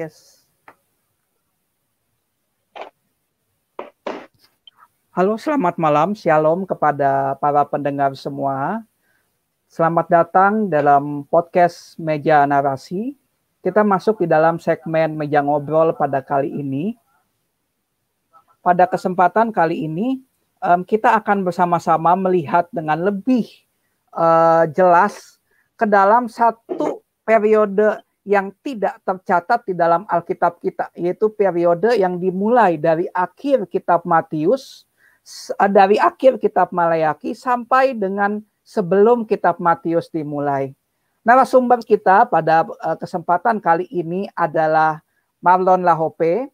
[0.00, 0.48] yes.
[5.12, 6.16] Halo, selamat malam.
[6.16, 8.80] Shalom kepada para pendengar semua.
[9.68, 13.12] Selamat datang dalam podcast Meja Narasi.
[13.60, 16.96] Kita masuk di dalam segmen Meja Ngobrol pada kali ini.
[18.64, 20.24] Pada kesempatan kali ini,
[20.88, 23.44] kita akan bersama-sama melihat dengan lebih
[24.16, 25.36] uh, jelas
[25.76, 28.00] ke dalam satu periode
[28.30, 34.86] yang tidak tercatat di dalam Alkitab kita, yaitu periode yang dimulai dari akhir kitab Matius,
[35.58, 40.70] eh, dari akhir kitab Malayaki sampai dengan sebelum kitab Matius dimulai.
[41.26, 45.04] Narasumber kita pada uh, kesempatan kali ini adalah
[45.42, 46.48] Marlon Lahope.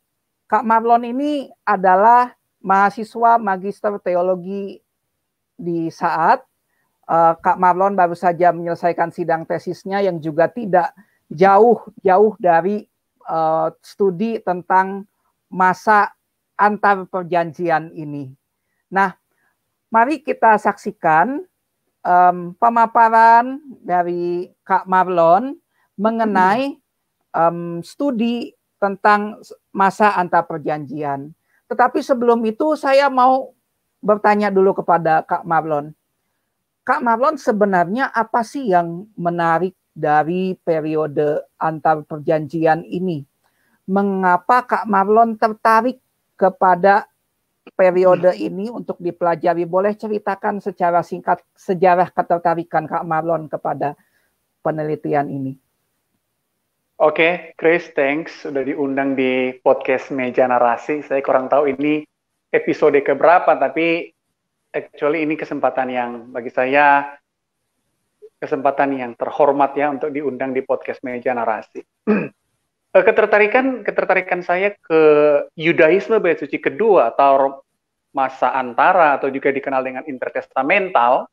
[0.51, 4.83] Kak Marlon ini adalah mahasiswa magister teologi
[5.55, 6.43] di saat
[7.07, 10.91] uh, Kak Marlon baru saja menyelesaikan sidang tesisnya yang juga tidak
[11.31, 12.87] jauh-jauh dari
[13.27, 15.07] uh, studi tentang
[15.51, 16.15] masa
[16.57, 18.33] antar perjanjian ini.
[18.89, 19.15] Nah,
[19.91, 21.45] mari kita saksikan
[22.07, 25.59] um, pemaparan dari Kak Marlon
[25.99, 26.79] mengenai
[27.35, 29.41] um, studi tentang
[29.73, 31.33] masa antar perjanjian.
[31.67, 33.57] Tetapi sebelum itu saya mau
[33.99, 35.91] bertanya dulu kepada Kak Marlon.
[36.87, 43.25] Kak Marlon sebenarnya apa sih yang menarik dari periode antar perjanjian ini?
[43.89, 45.97] Mengapa Kak Marlon tertarik
[46.37, 47.09] kepada
[47.73, 49.65] periode ini untuk dipelajari?
[49.65, 53.97] Boleh ceritakan secara singkat sejarah ketertarikan Kak Marlon kepada
[54.61, 55.57] penelitian ini?
[56.97, 61.05] Oke, okay, Chris, thanks sudah diundang di podcast Meja Narasi.
[61.05, 62.09] Saya kurang tahu ini
[62.53, 64.17] episode keberapa, tapi
[64.73, 67.17] actually ini kesempatan yang bagi saya
[68.37, 71.83] kesempatan yang terhormat ya untuk diundang di podcast Meja Narasi.
[72.97, 75.01] Eh, ketertarikan ketertarikan saya ke
[75.53, 77.61] Yudaisme bait suci kedua atau
[78.17, 81.29] masa antara atau juga dikenal dengan intertestamental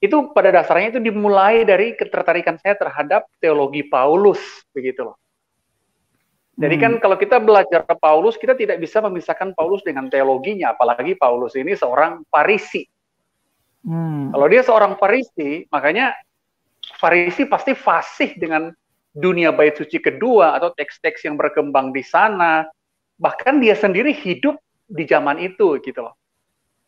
[0.00, 4.40] itu pada dasarnya itu dimulai dari ketertarikan saya terhadap teologi Paulus
[4.72, 5.20] begitu loh.
[6.56, 7.02] Jadi kan hmm.
[7.04, 12.24] kalau kita belajar Paulus, kita tidak bisa memisahkan Paulus dengan teologinya, apalagi Paulus ini seorang
[12.32, 12.80] Farisi.
[13.84, 14.32] Hmm.
[14.32, 16.16] Kalau dia seorang Farisi, makanya
[16.96, 18.72] Farisi pasti fasih dengan
[19.16, 22.64] dunia bait suci kedua atau teks-teks yang berkembang di sana.
[23.16, 26.16] Bahkan dia sendiri hidup di zaman itu gitu loh.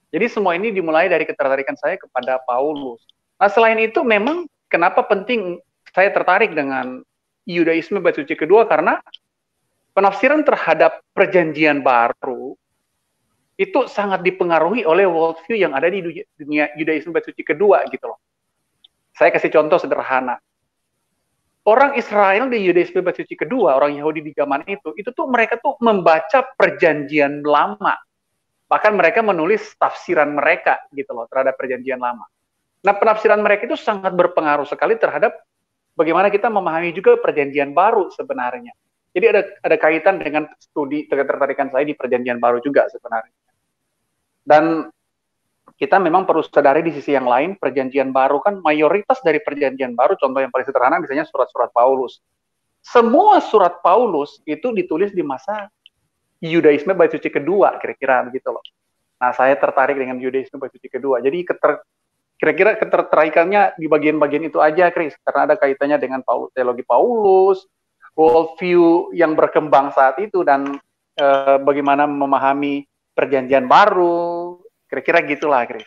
[0.09, 3.05] Jadi semua ini dimulai dari ketertarikan saya kepada Paulus.
[3.37, 5.61] Nah selain itu memang kenapa penting
[5.93, 7.05] saya tertarik dengan
[7.49, 9.01] Yudaisme bait suci kedua karena
[9.97, 12.57] penafsiran terhadap perjanjian baru
[13.59, 18.21] itu sangat dipengaruhi oleh worldview yang ada di dunia Yudaisme bait suci kedua gitu loh.
[19.19, 20.39] Saya kasih contoh sederhana.
[21.67, 25.61] Orang Israel di Yudaisme bait suci kedua, orang Yahudi di zaman itu, itu tuh mereka
[25.61, 27.99] tuh membaca perjanjian lama
[28.69, 32.29] Bahkan mereka menulis tafsiran mereka gitu loh terhadap perjanjian lama.
[32.85, 35.41] Nah, penafsiran mereka itu sangat berpengaruh sekali terhadap
[35.97, 38.77] bagaimana kita memahami juga perjanjian baru sebenarnya.
[39.17, 43.35] Jadi ada ada kaitan dengan studi ketertarikan saya di perjanjian baru juga sebenarnya.
[44.45, 44.85] Dan
[45.79, 50.19] kita memang perlu sadari di sisi yang lain perjanjian baru kan mayoritas dari perjanjian baru
[50.19, 52.19] contoh yang paling sederhana misalnya surat-surat Paulus.
[52.83, 55.71] Semua surat Paulus itu ditulis di masa
[56.43, 58.63] Yudaisme bait suci kedua kira-kira begitu loh.
[59.19, 61.19] Nah, saya tertarik dengan Yudaisme bait suci kedua.
[61.19, 61.83] Jadi keter,
[62.39, 67.67] kira-kira ketertarikannya di bagian-bagian itu aja, Chris, karena ada kaitannya dengan Paulus, teologi Paulus,
[68.15, 70.79] worldview yang berkembang saat itu dan
[71.19, 71.27] e,
[71.67, 72.87] bagaimana memahami
[73.19, 74.38] perjanjian baru,
[74.89, 75.87] kira-kira gitulah, Chris.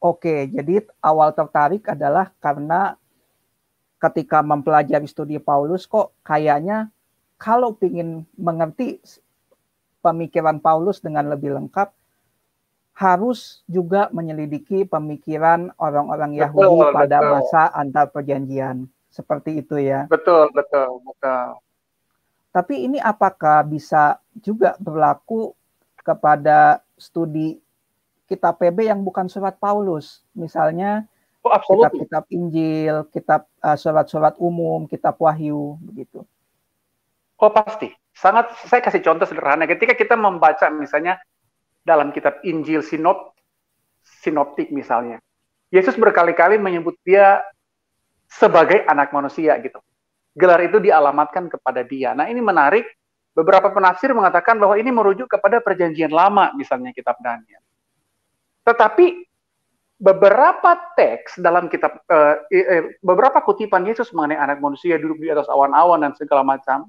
[0.00, 2.96] Oke, jadi awal tertarik adalah karena
[4.00, 6.88] ketika mempelajari studi Paulus kok kayaknya
[7.36, 8.96] kalau ingin mengerti
[10.00, 11.92] pemikiran Paulus dengan lebih lengkap,
[12.96, 17.30] harus juga menyelidiki pemikiran orang-orang Yahudi betul, pada betul.
[17.32, 18.76] masa antar perjanjian.
[19.08, 20.04] Seperti itu ya.
[20.08, 21.60] Betul, betul, betul.
[22.52, 25.56] Tapi ini apakah bisa juga berlaku
[26.04, 27.58] kepada studi
[28.30, 30.22] kitab PB yang bukan surat Paulus?
[30.36, 31.08] Misalnya
[31.42, 36.22] oh, kitab-kitab Injil, kitab uh, surat-surat umum, kitab Wahyu, begitu.
[37.40, 37.90] Oh pasti.
[38.12, 39.64] Sangat saya kasih contoh sederhana.
[39.64, 41.16] Ketika kita membaca misalnya
[41.82, 43.32] dalam kitab Injil Sinop,
[44.04, 45.20] Sinoptik misalnya.
[45.70, 47.40] Yesus berkali-kali menyebut dia
[48.26, 49.80] sebagai anak manusia gitu.
[50.34, 52.12] Gelar itu dialamatkan kepada dia.
[52.12, 52.86] Nah ini menarik.
[53.30, 57.62] Beberapa penafsir mengatakan bahwa ini merujuk kepada perjanjian lama misalnya kitab Daniel.
[58.66, 59.30] Tetapi
[60.00, 65.46] beberapa teks dalam kitab uh, eh, beberapa kutipan Yesus mengenai anak manusia duduk di atas
[65.46, 66.88] awan-awan dan segala macam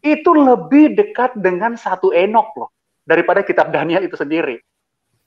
[0.00, 2.70] itu lebih dekat dengan satu Enok loh
[3.04, 4.56] daripada kitab Daniel itu sendiri.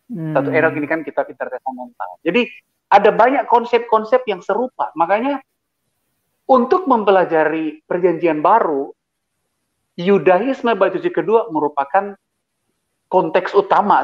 [0.09, 0.33] Hmm.
[0.33, 2.23] Satu Enok ini kan kitab intertestamental.
[2.25, 2.49] Jadi
[2.89, 4.89] ada banyak konsep-konsep yang serupa.
[4.97, 5.43] Makanya
[6.49, 8.91] untuk mempelajari perjanjian baru,
[9.93, 12.17] Yudaisme bait suci kedua merupakan
[13.13, 14.01] konteks utama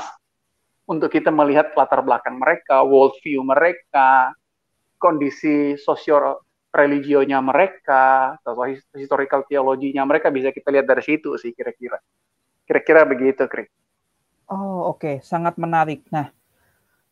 [0.86, 4.34] untuk kita melihat latar belakang mereka, worldview mereka,
[5.02, 8.54] kondisi sosio religionya mereka, atau
[8.94, 11.98] historical teologinya mereka bisa kita lihat dari situ sih kira-kira.
[12.70, 13.70] Kira-kira begitu, Kris.
[14.50, 15.16] Oh, oke, okay.
[15.26, 16.06] sangat menarik.
[16.14, 16.30] Nah,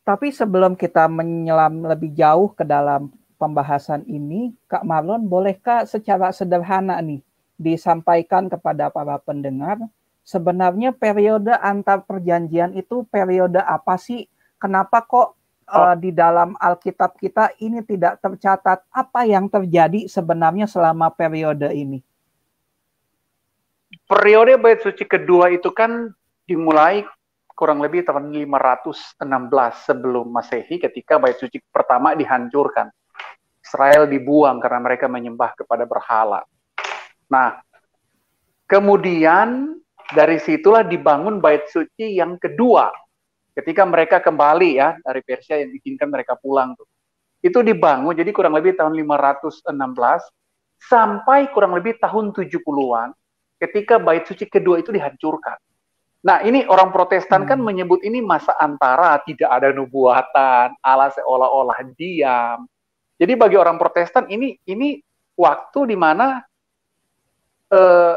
[0.06, 3.10] tapi sebelum kita menyelam lebih jauh ke dalam
[3.42, 7.22] pembahasan ini, Kak Marlon, bolehkah secara sederhana nih
[7.58, 9.82] disampaikan kepada para pendengar
[10.28, 14.28] sebenarnya periode antar perjanjian itu periode apa sih?
[14.60, 21.08] Kenapa kok uh, di dalam Alkitab kita ini tidak tercatat apa yang terjadi sebenarnya selama
[21.08, 22.04] periode ini?
[24.04, 26.12] Periode bait suci kedua itu kan
[26.44, 27.04] dimulai
[27.56, 29.16] kurang lebih tahun 516
[29.88, 32.92] sebelum Masehi ketika bait suci pertama dihancurkan.
[33.64, 36.40] Israel dibuang karena mereka menyembah kepada berhala.
[37.28, 37.60] Nah,
[38.68, 39.76] kemudian
[40.12, 42.88] dari situlah dibangun bait suci yang kedua.
[43.52, 46.86] Ketika mereka kembali ya dari Persia yang diizinkan mereka pulang tuh.
[47.42, 49.66] Itu dibangun jadi kurang lebih tahun 516
[50.78, 53.10] sampai kurang lebih tahun 70-an
[53.58, 55.58] ketika bait suci kedua itu dihancurkan.
[56.18, 57.62] Nah, ini orang Protestan kan hmm.
[57.62, 62.66] kan menyebut ini masa antara, tidak ada nubuatan, Allah seolah-olah diam.
[63.18, 64.98] Jadi bagi orang Protestan ini ini
[65.38, 66.42] waktu di mana
[67.72, 68.16] eh,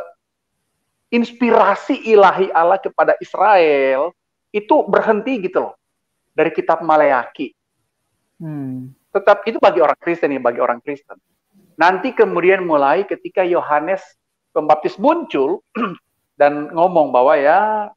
[1.11, 4.15] inspirasi ilahi Allah kepada Israel
[4.51, 5.75] itu berhenti gitu loh
[6.31, 7.51] dari kitab Maleaki.
[8.39, 8.95] Hmm.
[9.11, 11.19] Tetap itu bagi orang Kristen ya, bagi orang Kristen.
[11.75, 14.01] Nanti kemudian mulai ketika Yohanes
[14.51, 15.63] Pembaptis muncul
[16.39, 17.87] dan ngomong bahwa ya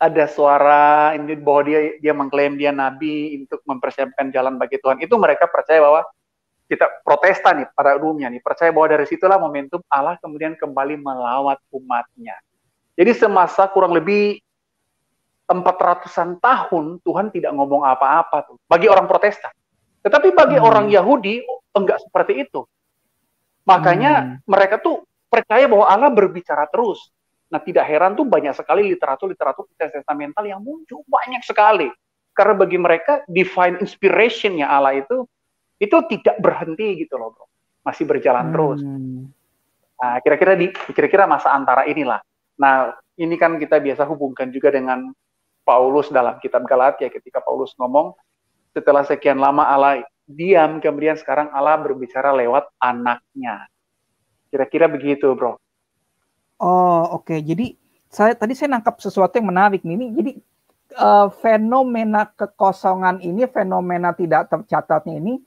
[0.00, 5.00] ada suara ini bahwa dia dia mengklaim dia nabi untuk mempersiapkan jalan bagi Tuhan.
[5.00, 6.04] Itu mereka percaya bahwa
[6.70, 11.58] kita Protestan nih pada umumnya nih percaya bahwa dari situlah momentum Allah kemudian kembali melawat
[11.74, 12.38] umatnya.
[12.94, 14.38] Jadi semasa kurang lebih
[15.50, 19.50] 400-an tahun Tuhan tidak ngomong apa-apa tuh bagi orang Protestan.
[20.06, 20.68] Tetapi bagi hmm.
[20.70, 21.42] orang Yahudi
[21.74, 22.62] enggak seperti itu.
[23.66, 24.34] Makanya hmm.
[24.46, 27.10] mereka tuh percaya bahwa Allah berbicara terus.
[27.50, 31.90] Nah, tidak heran tuh banyak sekali literatur-literatur testamental yang muncul banyak sekali.
[32.30, 35.26] Karena bagi mereka divine inspiration-nya Allah itu
[35.80, 37.48] itu tidak berhenti gitu loh bro.
[37.80, 38.52] Masih berjalan hmm.
[38.52, 38.80] terus.
[39.96, 42.20] Nah kira-kira di kira-kira masa antara inilah.
[42.60, 45.08] Nah ini kan kita biasa hubungkan juga dengan
[45.64, 47.08] Paulus dalam kitab Galatia.
[47.08, 48.12] Ketika Paulus ngomong
[48.76, 53.64] setelah sekian lama Allah diam kemudian sekarang Allah berbicara lewat anaknya.
[54.52, 55.56] Kira-kira begitu bro.
[56.60, 57.24] Oh oke.
[57.24, 57.40] Okay.
[57.40, 57.72] jadi
[58.12, 59.96] saya tadi saya nangkap sesuatu yang menarik nih.
[59.96, 60.32] Ini jadi
[61.00, 65.40] uh, fenomena kekosongan ini fenomena tidak tercatatnya ini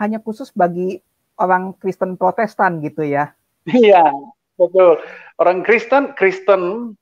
[0.00, 0.98] hanya khusus bagi
[1.36, 3.36] orang Kristen Protestan gitu ya.
[3.68, 4.08] Iya,
[4.56, 4.96] betul.
[5.36, 6.92] Orang Kristen, Kristen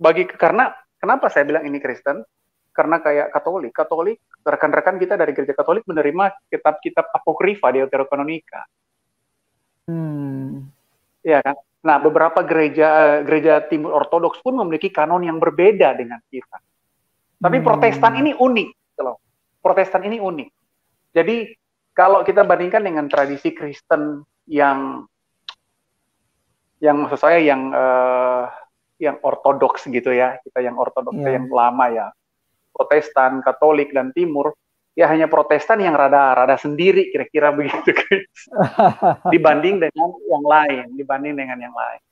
[0.00, 2.24] bagi karena kenapa saya bilang ini Kristen?
[2.72, 8.60] Karena kayak Katolik, Katolik rekan-rekan kita dari gereja Katolik menerima kitab-kitab apokrifa di Deuterokanonika.
[9.88, 10.68] Hmm.
[11.24, 11.56] Iya kan?
[11.86, 16.58] Nah, beberapa gereja gereja Timur Ortodoks pun memiliki kanon yang berbeda dengan kita.
[17.40, 17.64] Tapi hmm.
[17.64, 19.16] Protestan ini unik, gitu loh.
[19.64, 20.48] Protestan ini unik.
[21.16, 21.36] Jadi
[21.96, 25.08] kalau kita bandingkan dengan tradisi Kristen yang
[26.76, 28.52] yang maksud saya yang uh,
[29.00, 31.40] yang ortodoks gitu ya kita yang ortodoks yeah.
[31.40, 32.06] yang lama ya
[32.76, 34.52] Protestan Katolik dan Timur
[34.92, 37.96] ya hanya Protestan yang rada-rada sendiri kira-kira begitu
[39.32, 42.02] dibanding dengan yang lain dibanding dengan yang lain.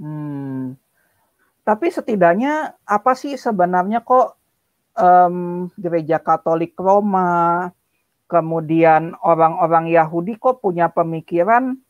[0.00, 0.64] Hmm.
[1.60, 4.39] Tapi setidaknya apa sih sebenarnya kok
[5.00, 7.72] um, gereja Katolik Roma,
[8.30, 11.80] kemudian orang-orang Yahudi kok punya pemikiran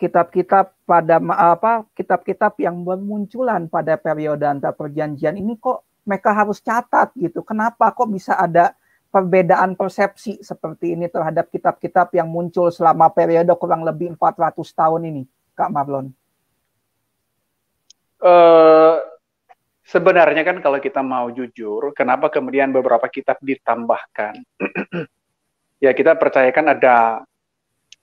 [0.00, 7.14] kitab-kitab pada apa kitab-kitab yang bermunculan pada periode antar perjanjian ini kok mereka harus catat
[7.14, 7.46] gitu.
[7.46, 8.74] Kenapa kok bisa ada
[9.12, 15.22] perbedaan persepsi seperti ini terhadap kitab-kitab yang muncul selama periode kurang lebih 400 tahun ini,
[15.52, 16.10] Kak Marlon?
[18.22, 18.96] Uh,
[19.92, 24.40] Sebenarnya kan kalau kita mau jujur, kenapa kemudian beberapa kitab ditambahkan?
[25.84, 27.20] ya kita percayakan ada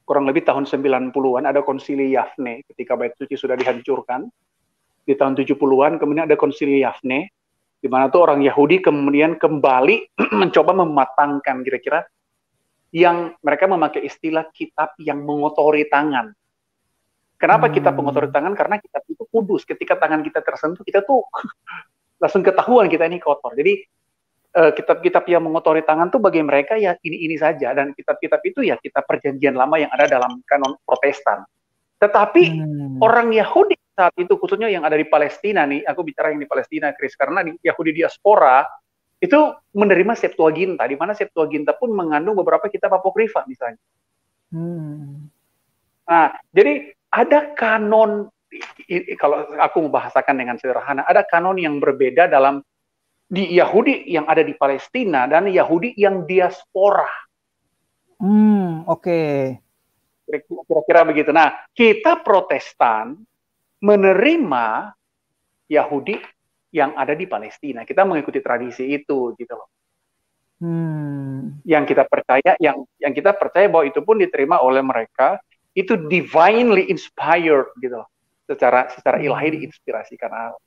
[0.05, 4.29] kurang lebih tahun 90-an ada konsili Yafne ketika bait suci sudah dihancurkan.
[5.01, 7.33] Di tahun 70-an kemudian ada konsili Yafne
[7.81, 10.13] di mana tuh orang Yahudi kemudian kembali
[10.45, 12.05] mencoba mematangkan kira-kira
[12.93, 16.37] yang mereka memakai istilah kitab yang mengotori tangan.
[17.39, 17.73] Kenapa hmm.
[17.79, 18.51] kitab mengotori tangan?
[18.51, 19.63] Karena kitab itu kudus.
[19.63, 21.23] Ketika tangan kita tersentuh, kita tuh
[22.21, 23.55] langsung ketahuan kita ini kotor.
[23.55, 23.79] Jadi
[24.59, 27.71] eh, kitab-kitab yang mengotori tangan tuh bagi mereka ya ini-ini saja.
[27.71, 31.47] Dan kitab-kitab itu ya kitab perjanjian lama yang ada dalam kanon protestan.
[31.95, 32.99] Tetapi hmm.
[32.99, 36.95] orang Yahudi saat itu khususnya yang ada di Palestina nih, aku bicara yang di Palestina,
[36.95, 38.63] Chris, karena di Yahudi diaspora
[39.19, 39.35] itu
[39.75, 43.79] menerima Septuaginta, di mana Septuaginta pun mengandung beberapa kitab apokrifa misalnya.
[44.55, 45.27] Hmm.
[46.07, 48.29] Nah, jadi ada kanon
[49.21, 52.65] kalau aku membahasakan dengan sederhana, ada kanon yang berbeda dalam
[53.29, 57.05] di Yahudi yang ada di Palestina dan Yahudi yang diaspora.
[58.17, 59.05] Hmm, oke.
[59.05, 59.37] Okay.
[60.65, 61.29] Kira-kira begitu.
[61.29, 63.17] Nah, kita Protestan
[63.81, 64.93] menerima
[65.69, 66.17] Yahudi
[66.73, 67.85] yang ada di Palestina.
[67.85, 69.69] Kita mengikuti tradisi itu, gitu loh.
[70.59, 71.61] Hmm.
[71.63, 75.39] Yang kita percaya, yang yang kita percaya bahwa itu pun diterima oleh mereka,
[75.79, 78.09] itu divinely inspired, gitu loh.
[78.49, 79.25] Secara secara hmm.
[79.29, 80.61] ilahi diinspirasikan Allah.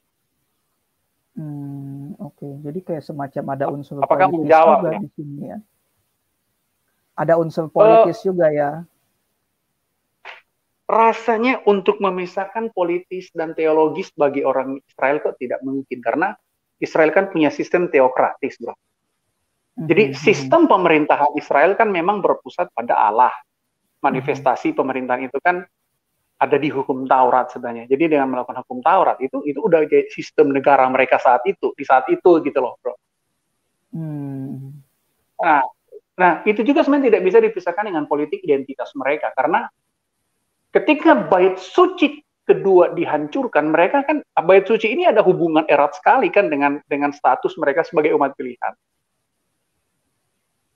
[1.32, 2.52] Hmm, Oke, okay.
[2.60, 5.00] jadi kayak semacam ada unsur Apakah politis menjawab, juga ya?
[5.00, 5.58] di sini ya.
[7.12, 8.70] Ada unsur politis uh, juga ya
[10.92, 16.36] rasanya untuk memisahkan politis dan teologis bagi orang Israel kok tidak mungkin karena
[16.82, 18.76] Israel kan punya sistem teokratis, bro.
[19.72, 20.14] Jadi mhm.
[20.20, 23.32] sistem pemerintahan Israel kan memang berpusat pada Allah.
[24.02, 25.62] Manifestasi pemerintahan itu kan
[26.42, 27.86] ada di hukum Taurat sebenarnya.
[27.86, 31.86] Jadi dengan melakukan hukum Taurat itu itu udah jadi sistem negara mereka saat itu di
[31.86, 32.94] saat itu gitu loh, bro.
[33.94, 34.74] Hmm.
[35.38, 35.62] Nah,
[36.18, 39.70] nah itu juga sebenarnya tidak bisa dipisahkan dengan politik identitas mereka karena
[40.74, 46.50] ketika bait suci kedua dihancurkan, mereka kan bait suci ini ada hubungan erat sekali kan
[46.50, 48.74] dengan dengan status mereka sebagai umat pilihan.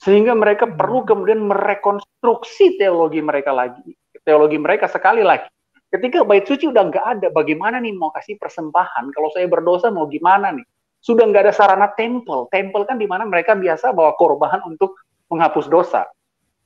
[0.07, 3.91] Sehingga mereka perlu kemudian merekonstruksi teologi mereka lagi,
[4.23, 5.51] teologi mereka sekali lagi.
[5.91, 9.11] Ketika bait suci udah nggak ada, bagaimana nih mau kasih persembahan?
[9.11, 10.63] Kalau saya berdosa mau gimana nih?
[11.03, 12.47] Sudah nggak ada sarana tempel.
[12.55, 14.95] Tempel kan di mana mereka biasa bawa korban untuk
[15.27, 16.07] menghapus dosa.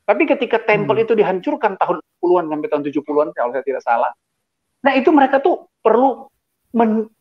[0.04, 1.04] Tapi ketika tempel hmm.
[1.08, 4.12] itu dihancurkan tahun 60-an sampai tahun 70-an kalau saya tidak salah.
[4.84, 6.28] Nah, itu mereka tuh perlu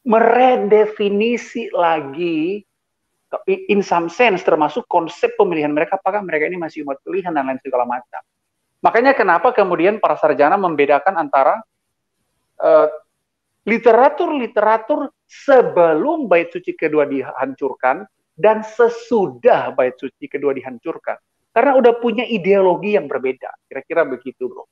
[0.04, 2.64] meredefinisi lagi
[3.70, 7.62] in some sense termasuk konsep pemilihan mereka apakah mereka ini masih umat pilihan dan lain
[7.62, 8.22] segala macam.
[8.80, 11.60] Makanya kenapa kemudian para sarjana membedakan antara
[12.64, 12.88] uh,
[13.68, 18.08] literatur-literatur sebelum bait suci kedua dihancurkan
[18.40, 21.20] dan sesudah bait suci kedua dihancurkan.
[21.52, 23.52] Karena udah punya ideologi yang berbeda.
[23.68, 24.64] Kira-kira begitu, bro.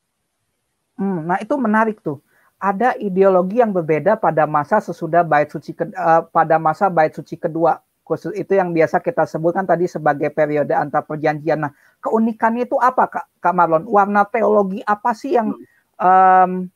[0.97, 2.23] Hmm, nah itu menarik tuh.
[2.57, 7.77] Ada ideologi yang berbeda pada masa sesudah bait suci uh, pada masa bait suci kedua.
[8.07, 11.67] Khusus itu yang biasa kita sebutkan tadi sebagai periode antar perjanjian.
[11.67, 13.83] Nah, keunikannya itu apa, Kak, Kak Marlon?
[13.83, 15.51] Warna teologi apa sih yang
[15.99, 16.71] um,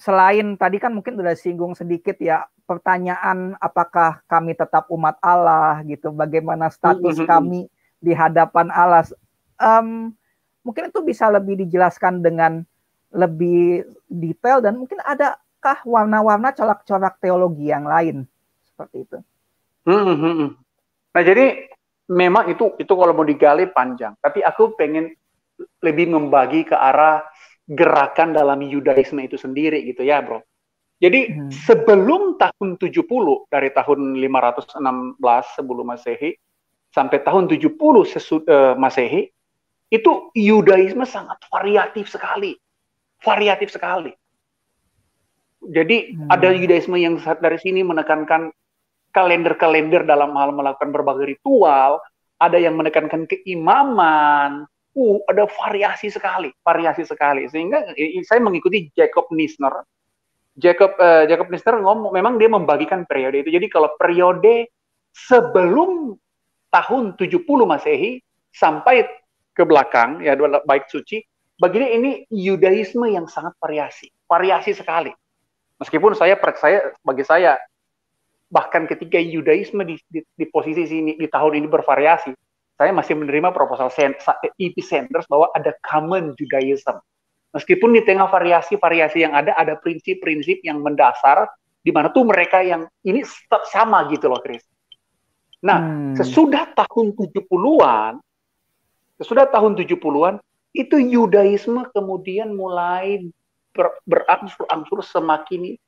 [0.00, 6.08] selain tadi kan mungkin sudah singgung sedikit ya pertanyaan apakah kami tetap umat Allah gitu,
[6.16, 7.28] bagaimana status mm -hmm.
[7.28, 7.60] kami
[8.00, 9.04] di hadapan Allah.
[9.60, 10.16] Um,
[10.64, 12.64] mungkin itu bisa lebih dijelaskan dengan
[13.12, 18.24] lebih detail dan mungkin adakah warna-warna corak-corak teologi yang lain
[18.64, 19.20] seperti itu.
[19.82, 20.50] Hmm, hmm, hmm.
[21.12, 21.68] Nah jadi
[22.12, 25.10] memang itu itu kalau mau digali panjang, tapi aku pengen
[25.82, 27.22] lebih membagi ke arah
[27.66, 30.42] gerakan dalam Yudaisme itu sendiri gitu ya, Bro.
[31.02, 31.50] Jadi hmm.
[31.50, 35.18] sebelum tahun 70 dari tahun 516
[35.58, 36.30] sebelum Masehi
[36.94, 37.74] sampai tahun 70
[38.06, 39.26] sesud, uh, Masehi
[39.90, 42.54] itu Yudaisme sangat variatif sekali.
[43.18, 44.14] Variatif sekali.
[45.62, 46.30] Jadi hmm.
[46.30, 48.54] ada Yudaisme yang dari sini menekankan
[49.12, 52.00] kalender-kalender dalam hal melakukan berbagai ritual,
[52.40, 54.66] ada yang menekankan keimaman,
[54.96, 57.46] uh, ada variasi sekali, variasi sekali.
[57.46, 57.92] Sehingga
[58.26, 59.84] saya mengikuti Jacob Nisner.
[60.56, 63.52] Jacob uh, Jacob Nisner ngomong memang dia membagikan periode itu.
[63.52, 64.68] Jadi kalau periode
[65.12, 66.16] sebelum
[66.72, 68.20] tahun 70 Masehi
[68.52, 69.04] sampai
[69.52, 70.32] ke belakang ya
[70.64, 71.20] baik suci
[71.60, 75.12] bagi ini Yudaisme yang sangat variasi variasi sekali
[75.76, 77.60] meskipun saya percaya bagi saya
[78.52, 82.36] bahkan ketika Yudaisme di, di, di posisi sini di tahun ini bervariasi
[82.76, 83.88] saya masih menerima proposal
[84.60, 87.00] EP Sanders bahwa ada common Judaism
[87.56, 91.48] meskipun di tengah variasi-variasi yang ada ada prinsip-prinsip yang mendasar
[91.80, 93.24] di mana tuh mereka yang ini
[93.72, 94.62] sama gitu loh Chris
[95.62, 96.18] Nah, hmm.
[96.18, 98.18] sesudah tahun 70-an,
[99.22, 100.42] sesudah tahun 70-an,
[100.74, 103.30] itu Yudaisme kemudian mulai
[103.70, 105.78] ber, berangsur-angsur semakin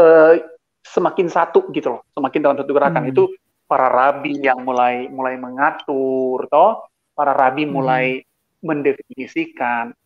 [0.00, 0.40] uh,
[0.84, 3.12] semakin satu gitu loh, semakin dalam satu gerakan hmm.
[3.16, 3.24] itu
[3.64, 6.84] para rabi yang mulai mulai mengatur, toh
[7.16, 7.72] para rabi hmm.
[7.72, 8.20] mulai
[8.60, 9.96] mendefinisikan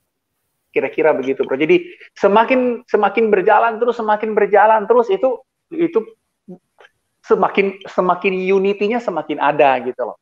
[0.70, 1.58] kira-kira begitu bro.
[1.58, 5.42] Jadi semakin semakin berjalan terus semakin berjalan terus itu
[5.74, 6.04] itu
[7.26, 10.18] semakin semakin unitinya semakin ada gitu loh.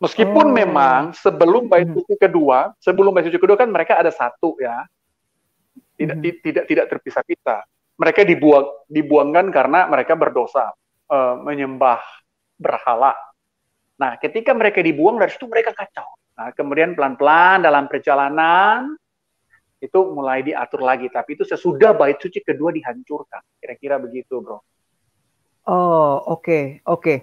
[0.00, 0.54] Meskipun oh.
[0.56, 1.96] memang sebelum bait hmm.
[2.00, 4.84] suci kedua, sebelum bait suci kedua kan mereka ada satu ya.
[6.00, 6.40] Tidak hmm.
[6.40, 7.60] tidak tidak terpisah-pisah.
[8.00, 10.72] Mereka dibuang dibuangkan karena mereka berdosa,
[11.12, 12.00] uh, menyembah
[12.56, 13.12] berhala.
[14.00, 16.08] Nah, ketika mereka dibuang dari situ mereka kacau.
[16.40, 18.96] Nah, kemudian pelan-pelan dalam perjalanan
[19.80, 23.40] itu mulai diatur lagi, tapi itu sesudah bait suci kedua dihancurkan.
[23.60, 24.64] Kira-kira begitu, Bro.
[25.68, 27.00] Oh, oke, okay, oke.
[27.04, 27.18] Okay.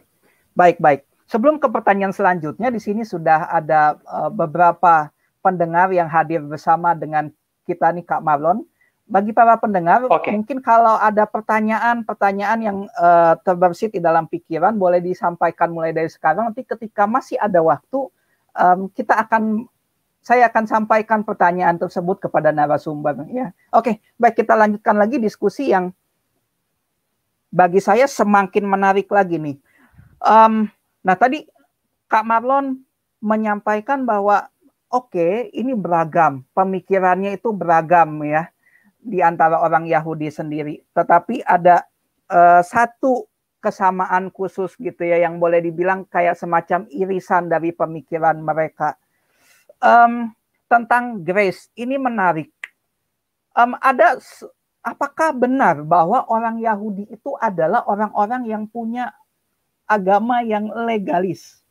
[0.54, 1.02] Baik, baik.
[1.30, 5.10] Sebelum ke pertanyaan selanjutnya, di sini sudah ada uh, beberapa
[5.42, 7.30] pendengar yang hadir bersama dengan
[7.66, 8.66] kita nih Kak Marlon.
[9.08, 10.36] Bagi para pendengar, okay.
[10.36, 16.52] mungkin kalau ada pertanyaan-pertanyaan yang uh, terbersit di dalam pikiran, boleh disampaikan mulai dari sekarang.
[16.52, 18.12] Nanti ketika masih ada waktu,
[18.52, 19.64] um, kita akan
[20.20, 23.24] saya akan sampaikan pertanyaan tersebut kepada narasumber.
[23.32, 25.96] Ya, oke, okay, baik kita lanjutkan lagi diskusi yang
[27.48, 29.56] bagi saya semakin menarik lagi nih.
[30.20, 30.68] Um,
[31.08, 31.48] Nah, tadi
[32.12, 32.84] Kak Marlon
[33.24, 34.52] menyampaikan bahwa
[34.92, 38.52] oke, okay, ini beragam, pemikirannya itu beragam ya
[39.08, 40.84] di antara orang Yahudi sendiri.
[40.92, 41.88] Tetapi ada
[42.28, 43.24] uh, satu
[43.64, 49.00] kesamaan khusus gitu ya yang boleh dibilang kayak semacam irisan dari pemikiran mereka.
[49.80, 50.36] Um,
[50.68, 52.52] tentang grace ini menarik.
[53.56, 54.20] Um, ada
[54.84, 59.16] apakah benar bahwa orang Yahudi itu adalah orang-orang yang punya
[59.88, 61.64] agama yang legalis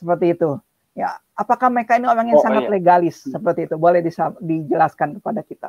[0.00, 0.56] seperti itu.
[0.96, 2.72] Ya, apakah mereka ini orang yang oh, sangat iya.
[2.72, 3.76] legalis seperti itu?
[3.78, 4.02] Boleh
[4.42, 5.68] dijelaskan kepada kita.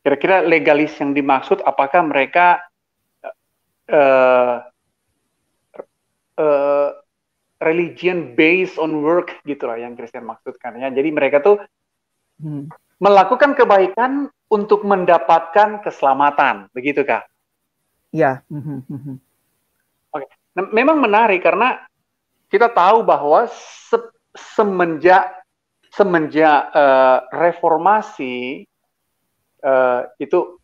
[0.00, 2.64] Kira-kira legalis yang dimaksud apakah mereka
[3.92, 4.64] uh,
[6.40, 6.90] uh,
[7.60, 10.88] religion based on work gitu lah yang Kristen maksudkan ya.
[10.88, 11.60] Jadi mereka tuh
[12.40, 12.72] hmm.
[12.96, 17.22] melakukan kebaikan untuk mendapatkan keselamatan, begitu kah?
[18.10, 18.42] Ya.
[18.50, 19.16] Hmm, hmm, hmm,
[20.10, 20.26] Oke,
[20.58, 21.86] nah, memang menarik karena
[22.50, 23.94] kita tahu bahwa se
[24.34, 25.22] semenjak
[25.94, 28.66] semenjak uh, reformasi
[29.64, 30.60] uh, itu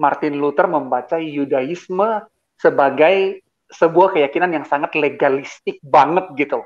[0.00, 2.24] Martin Luther membaca Yudaisme
[2.56, 6.64] sebagai sebuah keyakinan yang sangat legalistik banget gitu.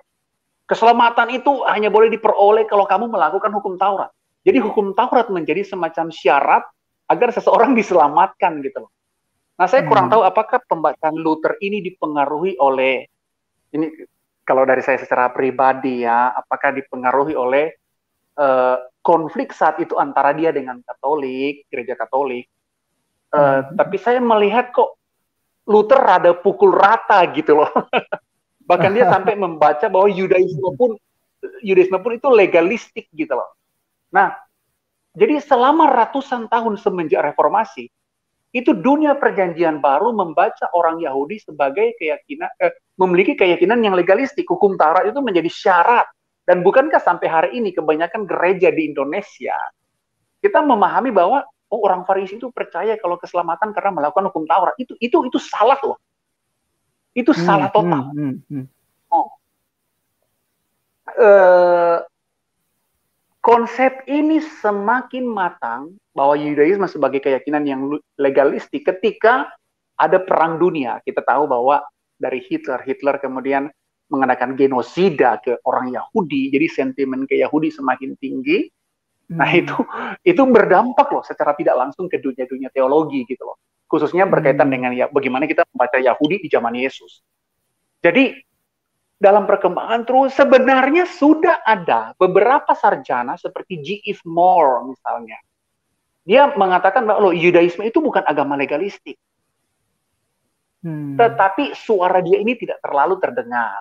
[0.65, 4.09] Keselamatan itu hanya boleh diperoleh kalau kamu melakukan hukum Taurat.
[4.45, 6.65] Jadi hukum Taurat menjadi semacam syarat
[7.09, 8.93] agar seseorang diselamatkan gitu loh.
[9.55, 10.15] Nah, saya kurang hmm.
[10.19, 13.07] tahu apakah pembacaan Luther ini dipengaruhi oleh
[13.75, 13.87] ini
[14.45, 17.84] kalau dari saya secara pribadi ya, apakah dipengaruhi oleh
[18.39, 22.49] uh, konflik saat itu antara dia dengan Katolik, gereja Katolik.
[23.35, 23.77] Uh, hmm.
[23.79, 24.97] Tapi saya melihat kok
[25.65, 27.71] Luther rada pukul rata gitu loh.
[28.71, 30.97] Bahkan dia sampai membaca bahwa Yudaisme pun
[31.61, 33.53] Yudaisme pun itu legalistik gitu loh.
[34.15, 34.33] Nah,
[35.13, 37.93] jadi selama ratusan tahun semenjak reformasi,
[38.55, 44.79] itu dunia perjanjian baru membaca orang Yahudi sebagai keyakinan eh, memiliki keyakinan yang legalistik hukum
[44.79, 46.07] Taurat itu menjadi syarat
[46.45, 49.57] dan bukankah sampai hari ini kebanyakan gereja di Indonesia
[50.45, 54.93] kita memahami bahwa oh orang Farisi itu percaya kalau keselamatan karena melakukan hukum Taurat itu
[55.01, 55.99] itu itu salah loh
[57.17, 58.67] itu hmm, salah total hmm, hmm, hmm.
[59.15, 59.29] Oh.
[61.15, 62.03] Uh,
[63.45, 67.81] konsep ini semakin matang bahwa Yudaisme sebagai keyakinan yang
[68.17, 69.53] legalistik ketika
[70.01, 70.99] ada perang dunia.
[71.05, 71.85] Kita tahu bahwa
[72.17, 73.69] dari Hitler, Hitler kemudian
[74.15, 78.71] mengadakan genosida ke orang Yahudi, jadi sentimen ke Yahudi semakin tinggi.
[79.35, 79.61] Nah hmm.
[79.61, 79.77] itu
[80.23, 83.59] itu berdampak loh secara tidak langsung ke dunia-dunia teologi gitu loh.
[83.91, 84.75] Khususnya berkaitan hmm.
[84.75, 87.25] dengan ya bagaimana kita membaca Yahudi di zaman Yesus.
[88.05, 88.37] Jadi
[89.17, 93.89] dalam perkembangan terus sebenarnya sudah ada beberapa sarjana seperti G.
[94.13, 94.21] F.
[94.29, 95.41] Moore misalnya.
[96.25, 99.17] Dia mengatakan bahwa Yudaisme itu bukan agama legalistik.
[100.85, 101.17] Hmm.
[101.17, 103.81] Tetapi suara dia ini tidak terlalu terdengar.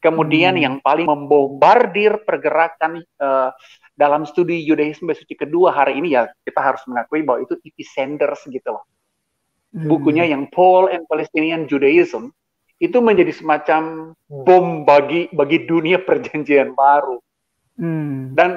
[0.00, 0.62] Kemudian hmm.
[0.62, 3.52] yang paling membombardir pergerakan uh,
[3.92, 7.84] dalam studi Yudaisme suci kedua hari ini ya kita harus mengakui bahwa itu E.P.
[7.84, 8.84] Sanders gitu loh.
[9.76, 9.88] Hmm.
[9.88, 12.32] Bukunya yang Paul and Palestinian Judaism
[12.76, 17.20] itu menjadi semacam bom bagi bagi dunia perjanjian baru.
[17.76, 18.32] Hmm.
[18.32, 18.56] Dan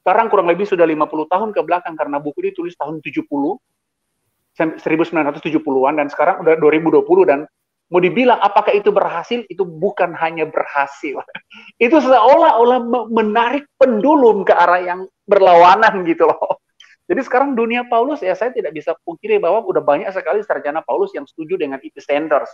[0.00, 3.20] sekarang kurang lebih sudah 50 tahun ke belakang karena buku ini tulis tahun 70
[4.56, 7.44] 1970-an dan sekarang udah 2020 dan
[7.86, 11.22] mau dibilang apakah itu berhasil itu bukan hanya berhasil
[11.84, 16.60] itu seolah-olah menarik pendulum ke arah yang berlawanan gitu loh
[17.06, 21.14] Jadi sekarang dunia Paulus ya saya tidak bisa pungkiri bahwa udah banyak sekali sarjana Paulus
[21.14, 22.02] yang setuju dengan E.P.
[22.02, 22.50] Sanders.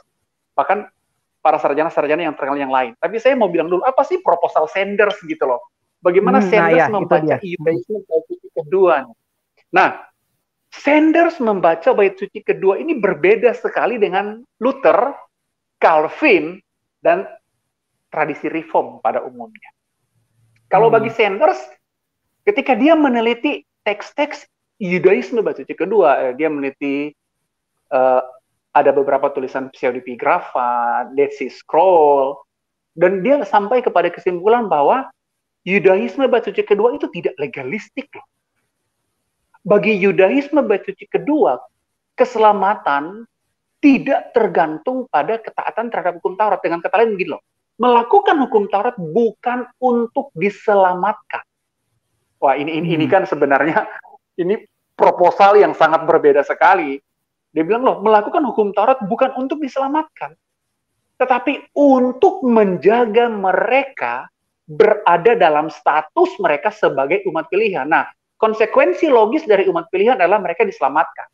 [0.53, 0.93] Bahkan
[1.41, 2.93] para sarjana-sarjana yang terkenal yang lain.
[3.01, 5.73] Tapi saya mau bilang dulu, apa sih proposal Sanders gitu loh?
[6.05, 7.37] Bagaimana hmm, Sanders nah ya, membaca
[8.53, 8.95] kedua?
[9.73, 9.89] Nah,
[10.73, 15.13] Sanders membaca bait suci kedua ini berbeda sekali dengan Luther,
[15.77, 16.57] Calvin,
[17.05, 17.29] dan
[18.09, 19.69] tradisi reform pada umumnya.
[20.73, 20.97] Kalau hmm.
[20.97, 21.61] bagi Sanders,
[22.49, 24.49] ketika dia meneliti teks-teks
[24.81, 27.13] Yudaisme batu suci kedua, eh, dia meneliti
[27.93, 28.25] uh,
[28.73, 32.35] ada beberapa tulisan pseudepigrafa, Dead Sea Scroll,
[32.97, 35.13] dan dia sampai kepada kesimpulan bahwa
[35.69, 38.27] Yudaisme batu suci kedua itu tidak legalistik loh.
[39.63, 41.59] Bagi Yudaisme batu suci kedua,
[42.19, 43.27] keselamatan
[43.83, 46.59] tidak tergantung pada ketaatan terhadap hukum Taurat.
[46.63, 47.43] Dengan kata lain begini loh,
[47.79, 51.43] melakukan hukum Taurat bukan untuk diselamatkan,
[52.43, 52.97] Wah ini ini, hmm.
[52.99, 53.87] ini kan sebenarnya
[54.43, 54.59] ini
[54.99, 56.99] proposal yang sangat berbeda sekali.
[57.55, 60.35] Dia bilang loh melakukan hukum Taurat bukan untuk diselamatkan,
[61.23, 64.27] tetapi untuk menjaga mereka
[64.67, 67.87] berada dalam status mereka sebagai umat pilihan.
[67.87, 68.11] Nah,
[68.43, 71.31] konsekuensi logis dari umat pilihan adalah mereka diselamatkan.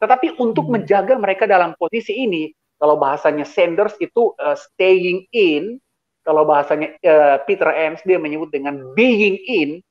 [0.00, 0.72] Tetapi untuk hmm.
[0.80, 2.48] menjaga mereka dalam posisi ini,
[2.80, 5.76] kalau bahasanya Sanders itu uh, staying in,
[6.24, 9.84] kalau bahasanya uh, Peter Enns dia menyebut dengan being in,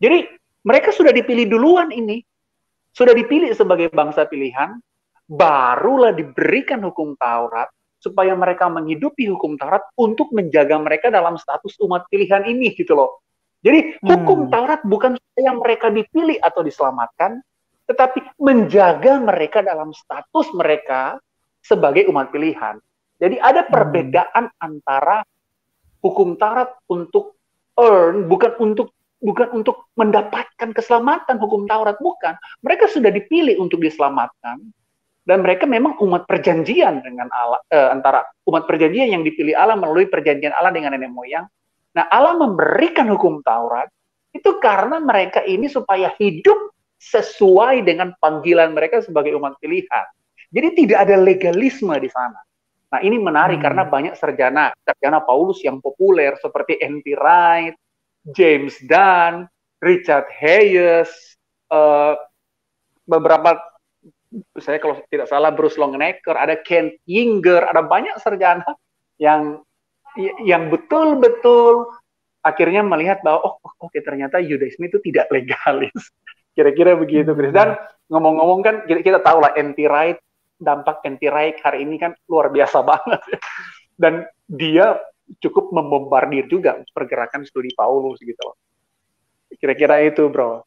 [0.00, 0.24] jadi
[0.64, 2.24] mereka sudah dipilih duluan ini.
[2.90, 4.74] Sudah dipilih sebagai bangsa pilihan,
[5.30, 7.70] barulah diberikan hukum Taurat
[8.02, 13.22] supaya mereka menghidupi hukum Taurat untuk menjaga mereka dalam status umat pilihan ini gitu loh.
[13.60, 14.50] Jadi hukum hmm.
[14.52, 17.44] Taurat bukan supaya mereka dipilih atau diselamatkan,
[17.84, 21.20] tetapi menjaga mereka dalam status mereka
[21.60, 22.80] sebagai umat pilihan.
[23.20, 23.70] Jadi ada hmm.
[23.70, 24.64] perbedaan hmm.
[24.64, 25.20] antara
[26.00, 27.36] hukum Taurat untuk
[27.76, 34.64] earn bukan untuk bukan untuk mendapatkan keselamatan hukum Taurat bukan mereka sudah dipilih untuk diselamatkan
[35.28, 40.08] dan mereka memang umat perjanjian dengan Allah eh, antara umat perjanjian yang dipilih Allah melalui
[40.08, 41.44] perjanjian Allah dengan nenek moyang
[41.94, 43.90] nah Allah memberikan hukum Taurat
[44.30, 50.06] itu karena mereka ini supaya hidup sesuai dengan panggilan mereka sebagai umat pilihan
[50.50, 52.38] jadi tidak ada legalisme di sana
[52.90, 53.66] Nah ini menarik hmm.
[53.70, 57.06] karena banyak sarjana, sarjana Paulus yang populer seperti N.T.
[57.14, 57.74] Wright,
[58.34, 59.46] James Dunn,
[59.78, 61.10] Richard Hayes,
[61.70, 62.18] uh,
[63.06, 63.62] beberapa
[64.58, 68.66] saya kalau tidak salah Bruce Longnecker, ada Ken Yinger, ada banyak sarjana
[69.22, 69.62] yang
[70.18, 71.86] yang betul-betul
[72.40, 75.94] akhirnya melihat bahwa oh oke okay, ternyata Yudaisme itu tidak legalis.
[76.56, 77.54] Kira-kira begitu, Chris.
[77.54, 77.78] Dan
[78.10, 80.18] ngomong-ngomong kan kita, kita tahu lah anti right
[80.60, 83.20] dampak anti right hari ini kan luar biasa banget.
[83.94, 84.98] Dan dia
[85.38, 88.58] cukup membombardir juga pergerakan studi Paulus gitu loh.
[89.54, 90.62] Kira-kira itu, bro.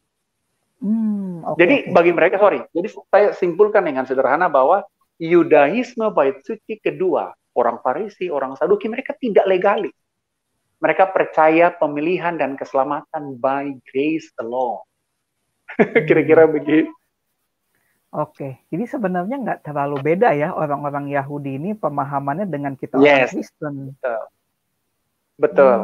[0.80, 1.92] Hmm, okay, jadi okay.
[1.96, 4.84] bagi mereka, sorry, jadi saya simpulkan dengan sederhana bahwa
[5.16, 9.94] Yudaisme bait suci kedua, orang Farisi, orang Saduki, mereka tidak legalis.
[10.82, 14.84] Mereka percaya pemilihan dan keselamatan by grace alone.
[16.08, 16.52] Kira-kira hmm.
[16.52, 16.92] begitu.
[18.14, 23.02] Oke, jadi sebenarnya nggak terlalu beda ya orang-orang Yahudi ini pemahamannya dengan kita yes.
[23.02, 23.74] orang Kristen.
[23.90, 24.22] Betul.
[25.34, 25.78] Betul.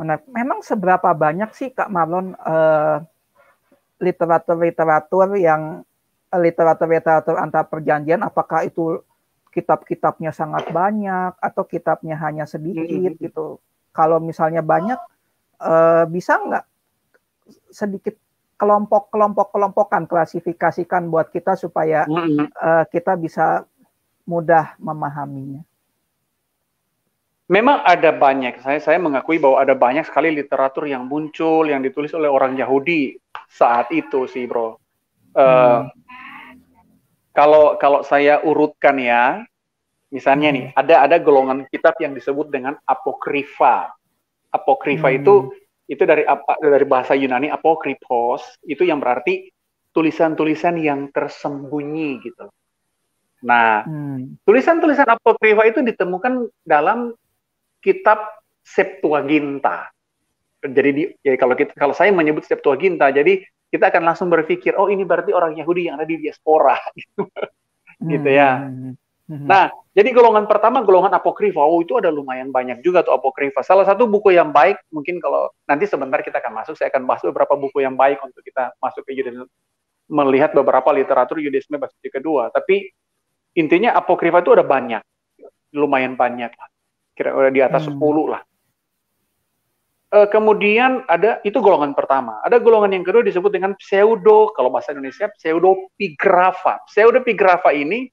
[0.00, 0.24] Hmm.
[0.32, 3.04] memang seberapa banyak sih Kak Marlon uh,
[4.00, 5.84] literatur-literatur yang
[6.32, 9.04] uh, literatur-literatur antar perjanjian apakah itu
[9.56, 13.20] kitab-kitabnya sangat banyak atau kitabnya hanya sedikit hmm.
[13.24, 13.56] gitu.
[13.96, 15.00] Kalau misalnya banyak
[15.64, 16.64] uh, bisa nggak
[17.72, 18.20] sedikit
[18.60, 23.64] kelompok-kelompok kelompokan klasifikasikan buat kita supaya uh, kita bisa
[24.28, 25.64] mudah memahaminya
[27.46, 28.58] memang ada banyak.
[28.62, 33.18] Saya saya mengakui bahwa ada banyak sekali literatur yang muncul yang ditulis oleh orang Yahudi
[33.50, 34.78] saat itu sih, bro.
[35.36, 35.86] Uh,
[37.36, 39.44] Kalau kalau saya urutkan ya,
[40.08, 40.80] misalnya nih hmm.
[40.80, 43.92] ada ada golongan kitab yang disebut dengan apokrifa.
[44.48, 45.18] Apokrifa hmm.
[45.20, 45.34] itu
[45.86, 49.52] itu dari apa dari bahasa Yunani apokripos itu yang berarti
[49.92, 52.48] tulisan-tulisan yang tersembunyi gitu.
[53.44, 54.40] Nah, hmm.
[54.48, 57.12] tulisan-tulisan apokrifa itu ditemukan dalam
[57.84, 58.32] kitab
[58.66, 59.92] Septuaginta.
[60.58, 64.86] Jadi di, ya kalau kita kalau saya menyebut Septuaginta, jadi kita akan langsung berpikir, oh
[64.86, 67.26] ini berarti orang Yahudi yang ada di diaspora, gitu,
[68.02, 68.62] gitu ya.
[68.62, 68.94] Hmm.
[69.26, 71.58] Nah, jadi golongan pertama golongan apokrifa.
[71.58, 73.58] Oh, itu ada lumayan banyak juga tuh apokrifa.
[73.66, 77.26] Salah satu buku yang baik, mungkin kalau nanti sebentar kita akan masuk, saya akan bahas
[77.26, 79.50] beberapa buku yang baik untuk kita masuk ke Yudisme,
[80.06, 82.54] melihat beberapa literatur Yudisme bahasa kedua.
[82.54, 82.86] Tapi
[83.58, 85.02] intinya apokrifa itu ada banyak,
[85.74, 86.68] lumayan banyak lah
[87.16, 87.96] kira-kira di atas hmm.
[87.96, 88.42] 10 lah.
[90.14, 92.38] Uh, kemudian ada itu golongan pertama.
[92.46, 96.84] Ada golongan yang kedua disebut dengan pseudo kalau bahasa Indonesia pseudopigrafa.
[96.86, 98.10] Pseudopigrafa ini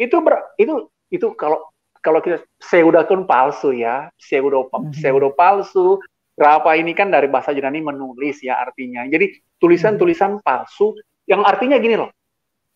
[0.00, 1.60] itu ber, itu itu kalau
[2.00, 4.94] kalau kita pseudo kan palsu ya, pseudo mm-hmm.
[4.94, 6.00] pseudo palsu.
[6.36, 9.08] Grafa ini kan dari bahasa Yunani menulis ya artinya.
[9.08, 10.92] Jadi tulisan-tulisan palsu
[11.24, 12.12] yang artinya gini loh.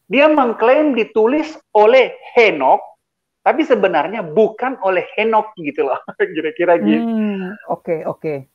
[0.09, 2.81] Dia mengklaim ditulis oleh Henok
[3.41, 6.01] tapi sebenarnya bukan oleh Henok gitu loh.
[6.37, 7.05] Kira-kira gitu.
[7.05, 8.51] Hmm, oke, oke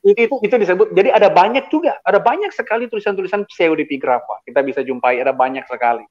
[0.00, 4.80] itu, itu itu disebut jadi ada banyak juga ada banyak sekali tulisan-tulisan pseudepigrafa kita bisa
[4.80, 6.04] jumpai ada banyak sekali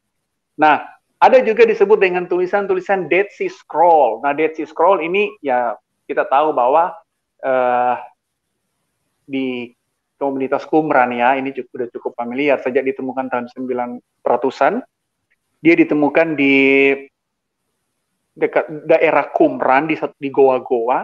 [0.53, 0.85] nah
[1.19, 5.73] ada juga disebut dengan tulisan-tulisan Dead Sea Scroll nah Dead Sea Scroll ini ya
[6.05, 6.93] kita tahu bahwa
[7.41, 7.97] uh,
[9.25, 9.73] di
[10.21, 14.85] komunitas Qumran ya ini cukup, sudah cukup familiar sejak ditemukan tahun 900-an
[15.65, 16.53] dia ditemukan di
[18.39, 21.03] dekat daerah Qumran di di goa-goa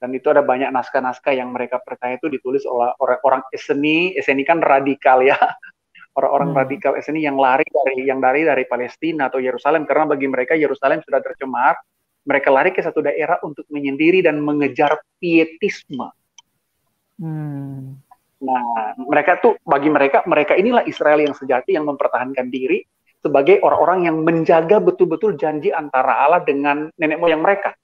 [0.00, 4.64] dan itu ada banyak naskah-naskah yang mereka percaya itu ditulis oleh orang-orang Eseni, Eseni kan
[4.64, 5.36] radikal ya,
[6.18, 6.60] orang-orang hmm.
[6.64, 11.04] radikal Eseni yang lari dari yang dari dari Palestina atau Yerusalem karena bagi mereka Yerusalem
[11.04, 11.76] sudah tercemar,
[12.24, 16.08] mereka lari ke satu daerah untuk menyendiri dan mengejar pietisme.
[17.20, 18.00] Hmm.
[18.40, 22.80] Nah, mereka tuh bagi mereka mereka inilah Israel yang sejati yang mempertahankan diri
[23.20, 27.76] sebagai orang-orang yang menjaga betul-betul janji antara Allah dengan nenek moyang mereka.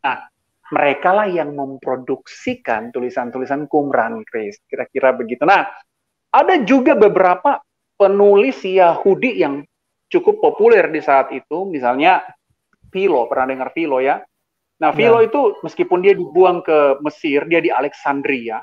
[0.00, 0.24] Nah,
[0.72, 4.60] mereka lah yang memproduksikan tulisan-tulisan Qumran, Chris.
[4.68, 5.44] Kira-kira begitu.
[5.44, 5.64] Nah,
[6.32, 7.60] ada juga beberapa
[7.96, 9.64] penulis Yahudi yang
[10.08, 12.24] cukup populer di saat itu, misalnya
[12.88, 14.20] Philo, pernah dengar Philo ya?
[14.80, 15.28] Nah, Philo ya.
[15.28, 18.62] itu meskipun dia dibuang ke Mesir, dia di Alexandria,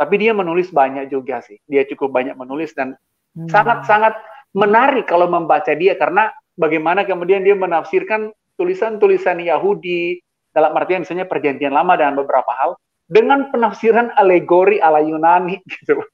[0.00, 1.60] tapi dia menulis banyak juga sih.
[1.68, 2.96] Dia cukup banyak menulis dan
[3.36, 3.48] hmm.
[3.52, 4.39] sangat-sangat hmm.
[4.56, 11.70] Menarik kalau membaca dia karena bagaimana kemudian dia menafsirkan tulisan-tulisan Yahudi, dalam artian misalnya perjanjian
[11.70, 15.98] lama dan beberapa hal dengan penafsiran alegori ala Yunani gitu.
[15.98, 16.06] Oh.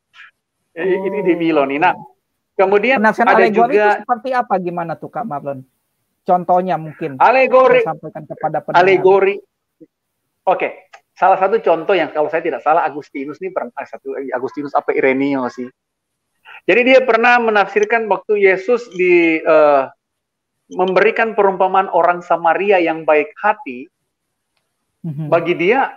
[0.77, 1.72] Ini di Milon.
[1.81, 1.96] Nah,
[2.57, 5.64] kemudian penafsiran ada alegori juga itu seperti apa gimana tuh Kak Marlon?
[6.27, 8.83] Contohnya mungkin alegori sampaikan kepada pendengar.
[8.85, 9.37] Alegori.
[10.46, 10.70] Oke, okay.
[11.16, 14.94] salah satu contoh yang kalau saya tidak salah Agustinus ini pernah eh, satu Agustinus apa
[14.94, 15.66] Ireneo sih.
[16.66, 19.87] Jadi dia pernah menafsirkan waktu Yesus di uh,
[20.74, 23.87] memberikan perumpamaan orang Samaria yang baik hati,
[25.07, 25.31] Mhm.
[25.31, 25.94] Bagi dia,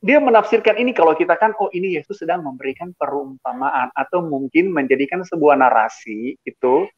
[0.00, 5.20] dia menafsirkan ini kalau kita kan, oh ini Yesus sedang memberikan perumpamaan atau mungkin menjadikan
[5.20, 6.88] sebuah narasi itu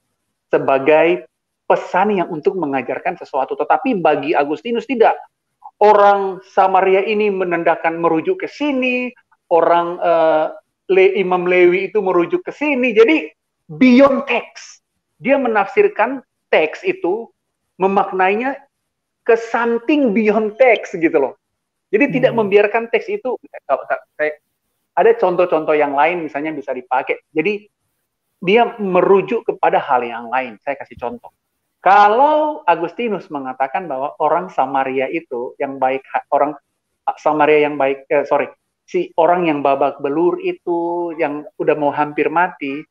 [0.46, 1.26] sebagai
[1.66, 3.58] pesan yang untuk mengajarkan sesuatu.
[3.58, 5.18] Tetapi bagi Agustinus tidak.
[5.80, 9.10] Orang Samaria ini menandakan merujuk ke sini,
[9.48, 10.52] orang uh,
[10.90, 12.90] Le, Imam Lewi itu merujuk ke sini.
[12.90, 13.30] Jadi
[13.70, 14.82] beyond text.
[15.22, 17.30] Dia menafsirkan teks itu
[17.78, 18.58] memaknainya
[19.22, 21.34] ke something beyond text gitu loh.
[21.94, 22.14] Jadi hmm.
[22.18, 23.38] tidak membiarkan teks itu
[24.98, 27.22] ada contoh-contoh yang lain misalnya bisa dipakai.
[27.30, 27.70] Jadi
[28.40, 30.56] dia merujuk kepada hal yang lain.
[30.64, 31.30] Saya kasih contoh.
[31.80, 36.52] Kalau Agustinus mengatakan bahwa orang Samaria itu yang baik orang
[37.16, 38.52] Samaria yang baik eh, sorry
[38.90, 42.82] si orang yang babak belur itu yang udah mau hampir mati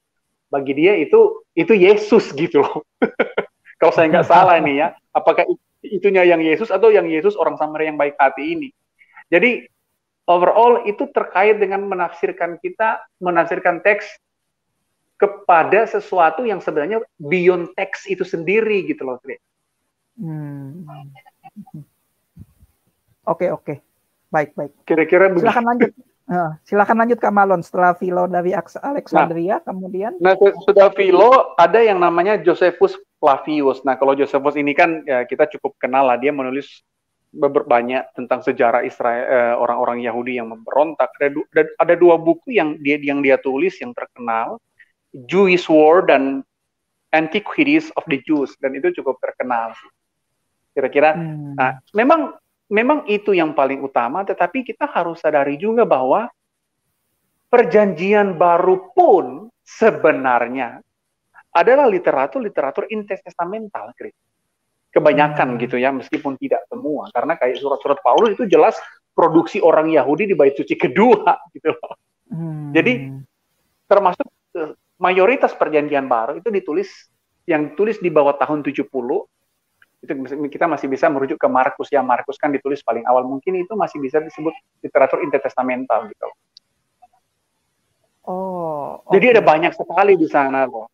[0.48, 2.88] bagi dia itu itu Yesus gitu loh.
[3.80, 5.44] Kalau saya nggak salah nih ya, apakah
[5.84, 8.70] itunya yang Yesus atau yang Yesus orang Samaria yang baik hati ini?
[9.28, 9.68] Jadi
[10.24, 14.08] overall itu terkait dengan menafsirkan kita, menafsirkan teks
[15.20, 19.20] kepada sesuatu yang sebenarnya beyond teks itu sendiri gitu loh,
[20.20, 20.84] Hmm.
[23.24, 23.80] Oke oke,
[24.30, 24.72] baik baik.
[24.86, 25.92] Kira-kira silakan lanjut.
[26.30, 30.14] Uh, silakan lanjut Kak Malon setelah Philo dari Alexandria nah, kemudian.
[30.22, 33.82] Nah sudah Philo ada yang namanya Josephus Flavius.
[33.84, 36.86] Nah kalau Josephus ini kan ya, kita cukup kenal lah dia menulis
[37.30, 41.14] banyak tentang sejarah Israel eh, orang-orang Yahudi yang memberontak.
[41.22, 41.30] Ada,
[41.78, 44.58] ada dua buku yang dia yang dia tulis yang terkenal,
[45.30, 46.42] Jewish War dan
[47.14, 49.74] Antiquities of the Jews dan itu cukup terkenal.
[50.74, 51.58] Kira-kira, hmm.
[51.58, 52.38] nah memang
[52.70, 54.22] memang itu yang paling utama.
[54.24, 56.30] Tetapi kita harus sadari juga bahwa
[57.50, 60.80] perjanjian baru pun sebenarnya
[61.50, 64.14] adalah literatur-literatur intertestamental, Chris
[64.90, 65.60] kebanyakan hmm.
[65.62, 68.74] gitu ya meskipun tidak semua karena kayak surat-surat Paulus itu jelas
[69.14, 71.94] produksi orang Yahudi di bait suci kedua gitu loh.
[72.30, 72.74] Hmm.
[72.74, 73.10] Jadi
[73.86, 74.28] termasuk
[74.58, 76.90] uh, mayoritas perjanjian baru itu ditulis
[77.46, 78.86] yang ditulis di bawah tahun 70
[80.00, 80.16] itu
[80.48, 84.00] kita masih bisa merujuk ke Markus ya Markus kan ditulis paling awal mungkin itu masih
[84.00, 86.28] bisa disebut literatur intertestamental gitu.
[88.24, 89.04] Oh.
[89.04, 89.20] Okay.
[89.20, 90.88] Jadi ada banyak sekali di sana loh.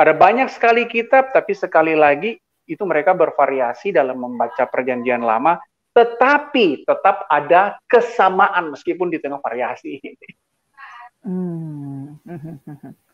[0.00, 6.86] Ada banyak sekali kitab tapi sekali lagi itu mereka bervariasi dalam membaca perjanjian lama tetapi
[6.86, 10.00] tetap ada kesamaan meskipun di tengah variasi.
[11.20, 12.16] Hmm.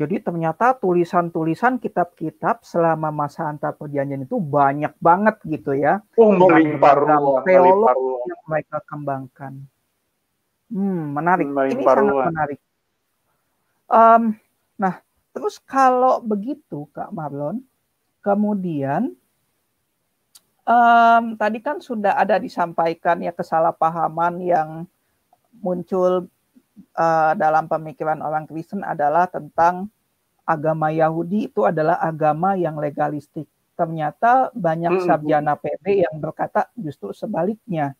[0.00, 6.00] Jadi ternyata tulisan-tulisan kitab-kitab selama masa antar perjanjian itu banyak banget gitu ya.
[6.16, 9.60] Oh, melimpah ruang, teolog yang mereka kembangkan.
[10.72, 11.44] Hmm, menarik.
[11.52, 12.58] Ini sangat menarik.
[13.92, 14.40] Um,
[14.80, 15.04] nah,
[15.36, 17.60] terus kalau begitu Kak Marlon,
[18.24, 19.12] kemudian
[20.64, 24.88] um, tadi kan sudah ada disampaikan ya kesalahpahaman yang
[25.60, 26.24] muncul
[26.96, 29.88] uh, dalam pemikiran orang Kristen adalah tentang
[30.44, 33.46] agama Yahudi itu adalah agama yang legalistik.
[33.78, 37.96] Ternyata banyak sarjana PB yang berkata justru sebaliknya.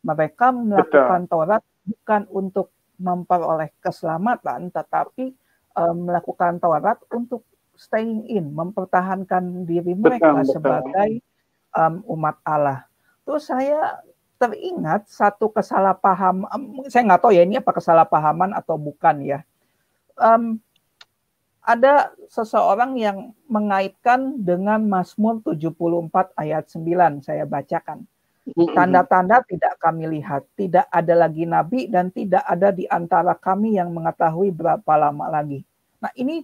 [0.00, 1.30] Mereka melakukan Betul.
[1.30, 2.66] Taurat bukan untuk
[2.96, 5.30] memperoleh keselamatan, tetapi
[5.76, 7.44] um, melakukan Taurat untuk
[7.76, 11.20] staying in, mempertahankan diri mereka betul, sebagai
[11.70, 12.82] Um, umat Allah.
[13.22, 14.02] Terus saya
[14.40, 16.48] teringat satu kesalahpaham,
[16.88, 19.38] saya nggak tahu ya ini apa kesalahpahaman atau bukan ya.
[20.16, 20.56] Um,
[21.60, 28.08] ada seseorang yang mengaitkan dengan Mazmur 74 ayat 9 saya bacakan.
[28.50, 33.92] Tanda-tanda tidak kami lihat, tidak ada lagi nabi dan tidak ada di antara kami yang
[33.92, 35.60] mengetahui berapa lama lagi.
[36.00, 36.42] Nah, ini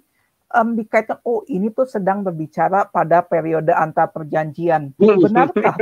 [0.53, 4.93] um, dikaitkan oh ini tuh sedang berbicara pada periode antar perjanjian.
[4.95, 5.81] Benarkah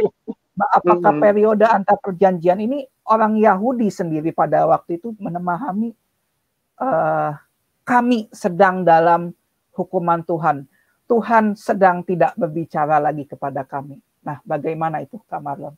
[0.58, 1.22] apakah hmm.
[1.22, 5.90] periode antar perjanjian ini orang Yahudi sendiri pada waktu itu memahami
[6.78, 7.34] uh,
[7.82, 9.34] kami sedang dalam
[9.74, 10.64] hukuman Tuhan.
[11.04, 14.00] Tuhan sedang tidak berbicara lagi kepada kami.
[14.24, 15.76] Nah, bagaimana itu, Kak Marlon?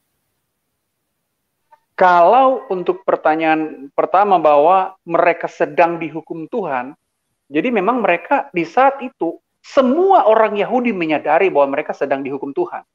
[1.98, 6.94] Kalau untuk pertanyaan pertama bahwa mereka sedang dihukum Tuhan,
[7.50, 12.86] jadi memang mereka di saat itu semua orang Yahudi menyadari bahwa mereka sedang dihukum Tuhan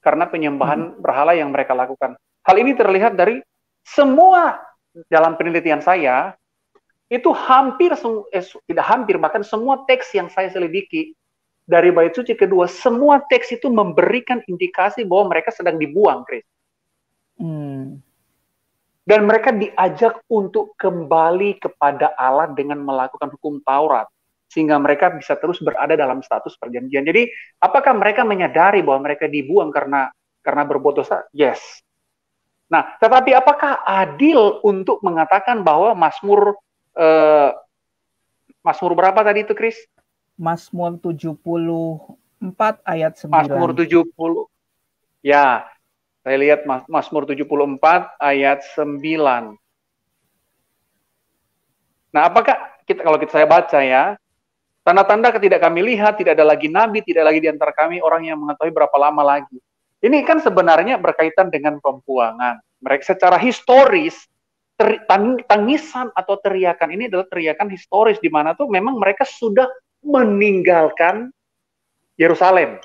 [0.00, 1.00] karena penyembahan hmm.
[1.00, 2.16] berhala yang mereka lakukan.
[2.44, 3.40] Hal ini terlihat dari
[3.84, 4.60] semua
[5.06, 6.34] dalam penelitian saya
[7.10, 7.94] itu hampir
[8.34, 11.14] eh, tidak hampir bahkan semua teks yang saya selidiki
[11.66, 16.42] dari bait suci kedua semua teks itu memberikan indikasi bahwa mereka sedang dibuang, Chris.
[17.38, 18.02] Hmm.
[19.06, 24.06] Dan mereka diajak untuk kembali kepada Allah dengan melakukan hukum Taurat
[24.50, 27.06] sehingga mereka bisa terus berada dalam status perjanjian.
[27.06, 27.30] Jadi,
[27.62, 30.10] apakah mereka menyadari bahwa mereka dibuang karena
[30.42, 31.22] karena berbuat dosa?
[31.30, 31.62] Yes.
[32.66, 36.58] Nah, tetapi apakah adil untuk mengatakan bahwa Mazmur
[36.98, 37.50] eh,
[38.60, 39.78] Mazmur berapa tadi itu, Kris?
[40.36, 42.10] Mazmur 74
[42.84, 43.32] ayat 9.
[43.32, 44.10] Mazmur 70.
[45.24, 45.68] Ya,
[46.20, 49.56] saya lihat Mazmur 74 ayat 9.
[52.10, 54.04] Nah, apakah kita kalau kita saya baca ya,
[54.80, 58.40] Tanda-tanda tidak kami lihat, tidak ada lagi nabi, tidak lagi di antara kami orang yang
[58.40, 59.60] mengetahui berapa lama lagi.
[60.00, 62.56] Ini kan sebenarnya berkaitan dengan pembuangan.
[62.80, 64.16] Mereka secara historis,
[64.80, 65.04] ter,
[65.44, 69.68] tangisan atau teriakan ini adalah teriakan historis di mana tuh memang mereka sudah
[70.00, 71.28] meninggalkan
[72.16, 72.80] Yerusalem.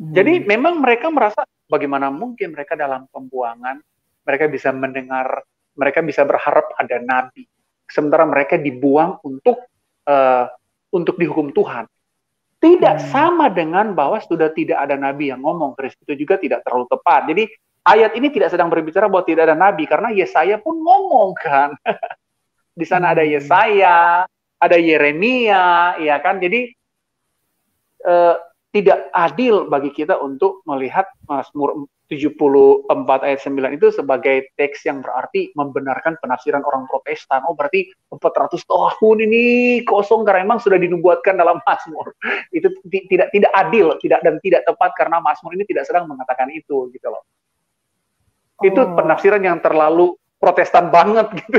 [0.00, 0.12] Hmm.
[0.16, 3.84] Jadi memang mereka merasa bagaimana mungkin mereka dalam pembuangan,
[4.24, 5.44] mereka bisa mendengar,
[5.76, 7.44] mereka bisa berharap ada nabi.
[7.84, 9.60] Sementara mereka dibuang untuk
[10.08, 10.44] uh,
[10.94, 11.88] untuk dihukum Tuhan.
[12.62, 13.06] Tidak hmm.
[13.12, 15.92] sama dengan bahwa sudah tidak ada nabi yang ngomong, Chris.
[16.00, 17.28] Itu juga tidak terlalu tepat.
[17.28, 17.44] Jadi
[17.84, 21.76] ayat ini tidak sedang berbicara bahwa tidak ada nabi karena Yesaya pun ngomong kan.
[22.78, 23.32] Di sana ada hmm.
[23.36, 24.24] Yesaya,
[24.56, 26.40] ada Yeremia, ya kan.
[26.40, 26.72] Jadi
[28.08, 28.36] uh,
[28.74, 32.90] tidak adil bagi kita untuk melihat Mazmur 74
[33.22, 37.46] ayat 9 itu sebagai teks yang berarti membenarkan penafsiran orang protestan.
[37.46, 39.44] Oh berarti 400 tahun ini
[39.86, 42.12] kosong karena memang sudah dinubuatkan dalam Mazmur.
[42.56, 42.68] Itu
[43.06, 47.08] tidak tidak adil, tidak dan tidak tepat karena Mazmur ini tidak sedang mengatakan itu gitu
[47.08, 47.22] loh.
[48.58, 48.66] Oh.
[48.66, 51.58] Itu penafsiran yang terlalu protestan banget gitu.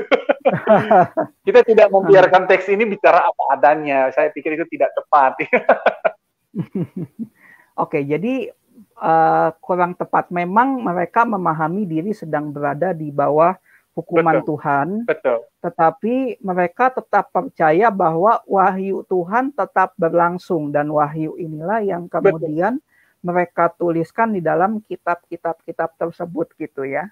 [1.47, 4.13] kita tidak membiarkan teks ini bicara apa adanya.
[4.13, 5.41] Saya pikir itu tidak tepat.
[7.83, 8.51] Oke, jadi
[8.99, 10.31] uh, kurang tepat.
[10.31, 13.55] Memang mereka memahami diri sedang berada di bawah
[13.95, 14.47] hukuman Betul.
[14.55, 14.87] Tuhan.
[15.07, 15.39] Betul.
[15.63, 23.23] Tetapi mereka tetap percaya bahwa wahyu Tuhan tetap berlangsung dan wahyu inilah yang kemudian Betul.
[23.23, 27.09] mereka tuliskan di dalam kitab-kitab kitab tersebut gitu ya.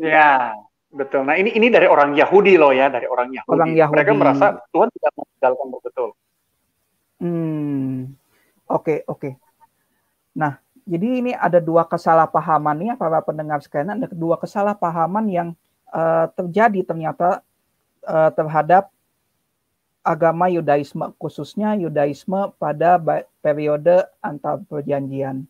[0.00, 0.56] Ya,
[0.90, 1.22] betul.
[1.22, 3.52] Nah, ini ini dari orang Yahudi loh ya, dari orang Yahudi.
[3.52, 3.94] Orang Yahudi.
[3.94, 6.10] Mereka merasa Tuhan tidak meninggalkan betul.
[7.22, 8.18] Hmm.
[8.72, 9.36] Oke, oke.
[10.32, 10.56] Nah,
[10.88, 15.48] jadi ini ada dua kesalahpahaman ya para pendengar sekalian, ada dua kesalahpahaman yang
[15.92, 17.44] uh, terjadi ternyata
[18.08, 18.88] uh, terhadap
[20.02, 22.98] agama Yudaisme khususnya Yudaisme pada
[23.44, 25.46] periode antar perjanjian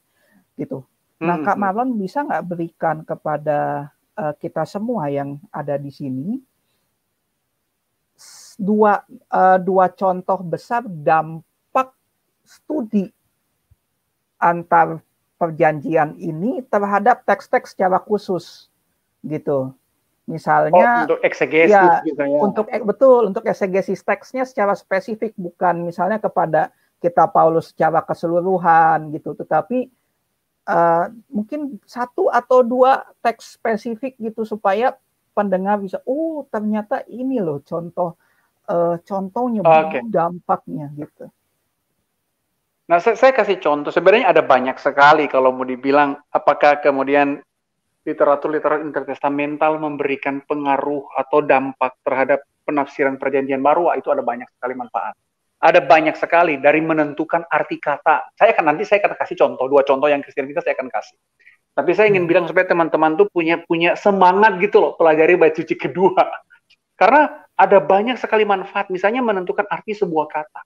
[0.58, 0.84] gitu.
[1.22, 1.62] Nah, Kak hmm.
[1.62, 6.42] Marlon bisa nggak berikan kepada uh, kita semua yang ada di sini
[8.58, 9.00] dua
[9.32, 11.51] uh, dua contoh besar dampak
[12.42, 13.10] studi
[14.42, 15.00] antar
[15.38, 18.70] perjanjian ini terhadap teks-teks secara khusus
[19.26, 19.74] gitu.
[20.30, 22.38] Misalnya oh, untuk eksegesis ya, gitu ya.
[22.38, 26.70] Untuk betul untuk eksegesis teksnya secara spesifik bukan misalnya kepada
[27.02, 29.90] kita Paulus secara keseluruhan gitu, tetapi
[30.70, 34.94] uh, mungkin satu atau dua teks spesifik gitu supaya
[35.34, 38.14] pendengar bisa oh ternyata ini loh contoh
[38.70, 40.06] uh, contohnya okay.
[40.06, 41.26] dampaknya gitu.
[42.90, 43.94] Nah, saya, saya kasih contoh.
[43.94, 47.38] Sebenarnya ada banyak sekali kalau mau dibilang apakah kemudian
[48.02, 55.14] literatur-literatur intertestamental memberikan pengaruh atau dampak terhadap penafsiran perjanjian baru, itu ada banyak sekali manfaat.
[55.62, 58.34] Ada banyak sekali dari menentukan arti kata.
[58.34, 61.14] Saya akan nanti saya akan kasih contoh, dua contoh yang Kristen kita saya akan kasih.
[61.72, 62.30] Tapi saya ingin hmm.
[62.34, 66.18] bilang supaya teman-teman tuh punya punya semangat gitu loh pelajari bait suci kedua.
[66.98, 70.60] Karena ada banyak sekali manfaat, misalnya menentukan arti sebuah kata.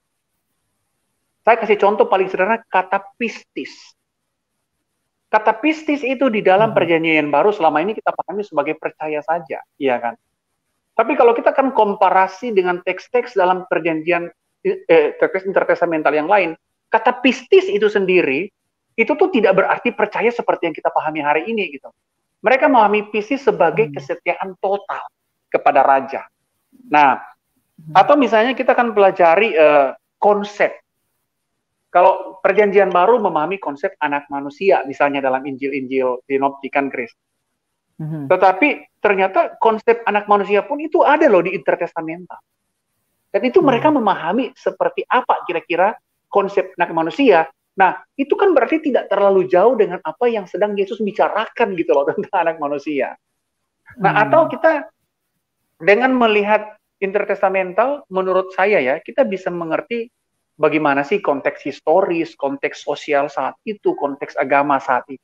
[1.47, 3.71] Saya kasih contoh paling sederhana kata pistis.
[5.31, 6.77] Kata pistis itu di dalam hmm.
[6.77, 10.19] perjanjian baru selama ini kita pahami sebagai percaya saja, iya kan?
[10.99, 14.27] Tapi kalau kita kan komparasi dengan teks-teks dalam perjanjian
[14.67, 16.59] eh, teks intertestamental yang lain,
[16.91, 18.51] kata pistis itu sendiri
[18.99, 21.95] itu tuh tidak berarti percaya seperti yang kita pahami hari ini gitu.
[22.43, 23.95] Mereka memahami pistis sebagai hmm.
[23.95, 25.05] kesetiaan total
[25.47, 26.27] kepada raja.
[26.91, 27.95] Nah, hmm.
[27.95, 30.86] atau misalnya kita akan pelajari uh, konsep
[31.97, 37.09] kalau perjanjian baru memahami konsep anak manusia, misalnya dalam Injil-Injil sinoptikan Kris.
[37.97, 38.29] Mm-hmm.
[38.29, 38.69] Tetapi
[39.01, 42.37] ternyata konsep anak manusia pun itu ada loh di intertestamental.
[43.33, 43.65] Dan itu mm-hmm.
[43.65, 45.97] mereka memahami seperti apa kira-kira
[46.29, 47.49] konsep anak manusia.
[47.81, 52.05] Nah, itu kan berarti tidak terlalu jauh dengan apa yang sedang Yesus bicarakan gitu loh
[52.13, 53.17] tentang anak manusia.
[53.97, 54.23] Nah, hmm.
[54.29, 54.85] atau kita
[55.81, 60.13] dengan melihat intertestamental, menurut saya ya, kita bisa mengerti
[60.57, 65.23] bagaimana sih konteks historis, konteks sosial saat itu, konteks agama saat itu.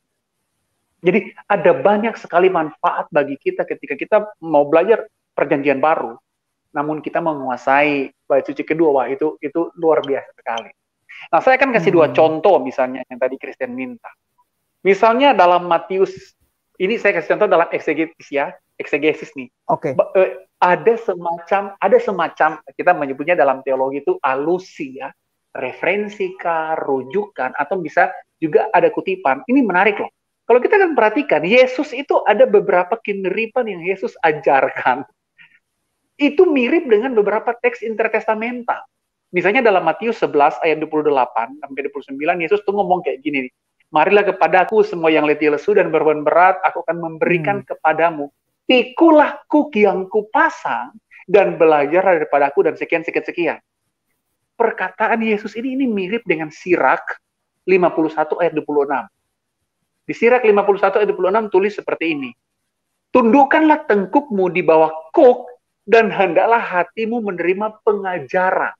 [1.02, 5.02] Jadi ada banyak sekali manfaat bagi kita ketika kita mau belajar
[5.34, 6.14] perjanjian baru,
[6.70, 10.70] namun kita menguasai bait suci kedua, wah itu itu luar biasa sekali.
[11.34, 11.98] Nah, saya akan kasih hmm.
[11.98, 14.08] dua contoh misalnya yang tadi Kristen minta.
[14.86, 16.14] Misalnya dalam Matius,
[16.78, 19.50] ini saya kasih contoh dalam eksegesis ya, eksegesis nih.
[19.70, 19.98] Oke.
[19.98, 20.22] Okay.
[20.22, 20.30] Eh,
[20.62, 25.10] ada semacam ada semacam kita menyebutnya dalam teologi itu alusi ya
[25.52, 28.08] referensi kah, rujukan, atau bisa
[28.40, 29.44] juga ada kutipan.
[29.44, 30.10] Ini menarik loh.
[30.48, 35.06] Kalau kita kan perhatikan, Yesus itu ada beberapa kemiripan yang Yesus ajarkan.
[36.18, 38.82] Itu mirip dengan beberapa teks intertestamental.
[39.32, 43.52] Misalnya dalam Matius 11 ayat 28 sampai 29, Yesus tuh ngomong kayak gini nih.
[43.92, 47.68] Marilah kepadaku semua yang letih lesu dan berbeban berat, aku akan memberikan hmm.
[47.76, 48.28] kepadamu.
[48.64, 50.96] Pikulah kuk yang kupasang
[51.28, 53.58] dan belajar daripada aku dan sekian-sekian sekian
[54.62, 57.18] perkataan Yesus ini ini mirip dengan Sirak
[57.66, 60.06] 51 ayat 26.
[60.06, 62.30] Di Sirak 51 ayat 26 tulis seperti ini.
[63.10, 65.50] Tundukkanlah tengkukmu di bawah kuk
[65.82, 68.70] dan hendaklah hatimu menerima pengajaran.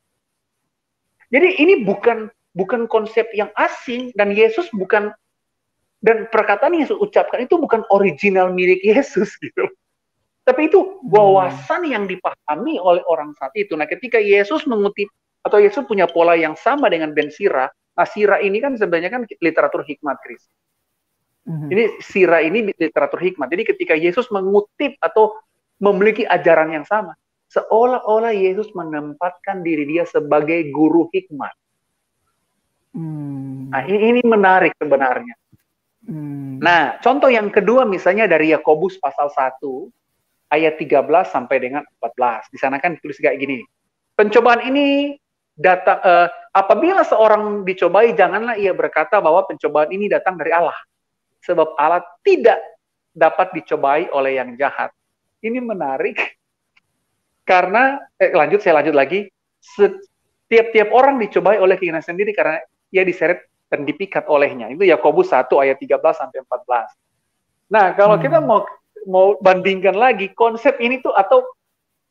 [1.34, 5.10] Jadi ini bukan bukan konsep yang asing dan Yesus bukan
[5.98, 9.66] dan perkataan Yesus ucapkan itu bukan original milik Yesus gitu.
[10.46, 11.10] Tapi itu hmm.
[11.10, 13.74] wawasan yang dipahami oleh orang saat itu.
[13.74, 15.10] Nah, ketika Yesus mengutip
[15.42, 17.66] atau Yesus punya pola yang sama dengan Ben Sira.
[17.98, 20.42] Nah, Sira ini kan sebenarnya kan literatur hikmat, Chris.
[21.42, 21.68] Mm-hmm.
[21.74, 23.50] Ini Sira ini literatur hikmat.
[23.50, 25.34] Jadi ketika Yesus mengutip atau
[25.82, 27.18] memiliki ajaran yang sama,
[27.50, 31.52] seolah-olah Yesus menempatkan diri dia sebagai guru hikmat.
[32.92, 33.72] Hmm.
[33.72, 35.34] Nah, ini, ini menarik sebenarnya.
[36.06, 36.60] Hmm.
[36.60, 39.58] Nah, contoh yang kedua misalnya dari Yakobus pasal 1
[40.52, 42.52] ayat 13 sampai dengan 14.
[42.52, 43.64] Di sana kan tulis kayak gini.
[44.12, 45.16] Pencobaan ini
[45.56, 50.76] datang uh, apabila seorang dicobai janganlah ia berkata bahwa pencobaan ini datang dari Allah.
[51.42, 52.60] Sebab Allah tidak
[53.12, 54.94] dapat dicobai oleh yang jahat.
[55.42, 56.16] Ini menarik
[57.50, 59.28] karena eh, lanjut saya lanjut lagi.
[59.62, 62.58] Setiap-tiap orang dicobai oleh keinginan sendiri karena
[62.90, 64.68] ia diseret dan dipikat olehnya.
[64.70, 67.02] Itu Yakobus 1 ayat 13 sampai 14
[67.72, 68.24] nah kalau hmm.
[68.28, 68.68] kita mau
[69.08, 71.42] mau bandingkan lagi konsep ini tuh atau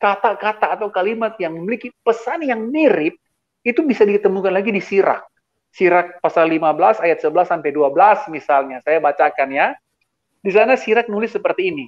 [0.01, 3.13] kata-kata atau kalimat yang memiliki pesan yang mirip
[3.61, 5.25] itu bisa ditemukan lagi di Sirak.
[5.71, 8.77] Sirak pasal 15 ayat 11 sampai 12 misalnya.
[8.83, 9.67] Saya bacakan ya.
[10.41, 11.85] Di sana Sirak nulis seperti ini.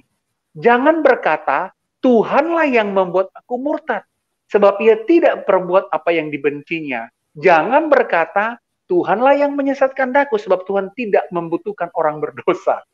[0.54, 4.06] Jangan berkata, Tuhanlah yang membuat aku murtad.
[4.52, 7.10] Sebab ia tidak perbuat apa yang dibencinya.
[7.34, 12.84] Jangan berkata, Tuhanlah yang menyesatkan daku sebab Tuhan tidak membutuhkan orang berdosa.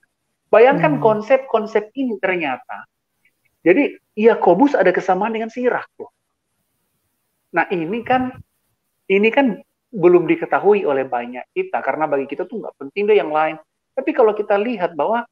[0.48, 1.02] Bayangkan hmm.
[1.02, 2.86] konsep-konsep ini ternyata.
[3.60, 6.08] Jadi Yakobus ada kesamaan dengan si Raku.
[7.52, 8.32] Nah ini kan
[9.10, 9.58] ini kan
[9.90, 13.58] belum diketahui oleh banyak kita karena bagi kita tuh nggak penting deh yang lain.
[13.90, 15.26] Tapi kalau kita lihat bahwa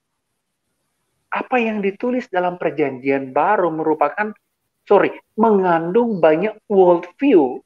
[1.30, 4.34] apa yang ditulis dalam perjanjian baru merupakan
[4.82, 7.62] sorry mengandung banyak world view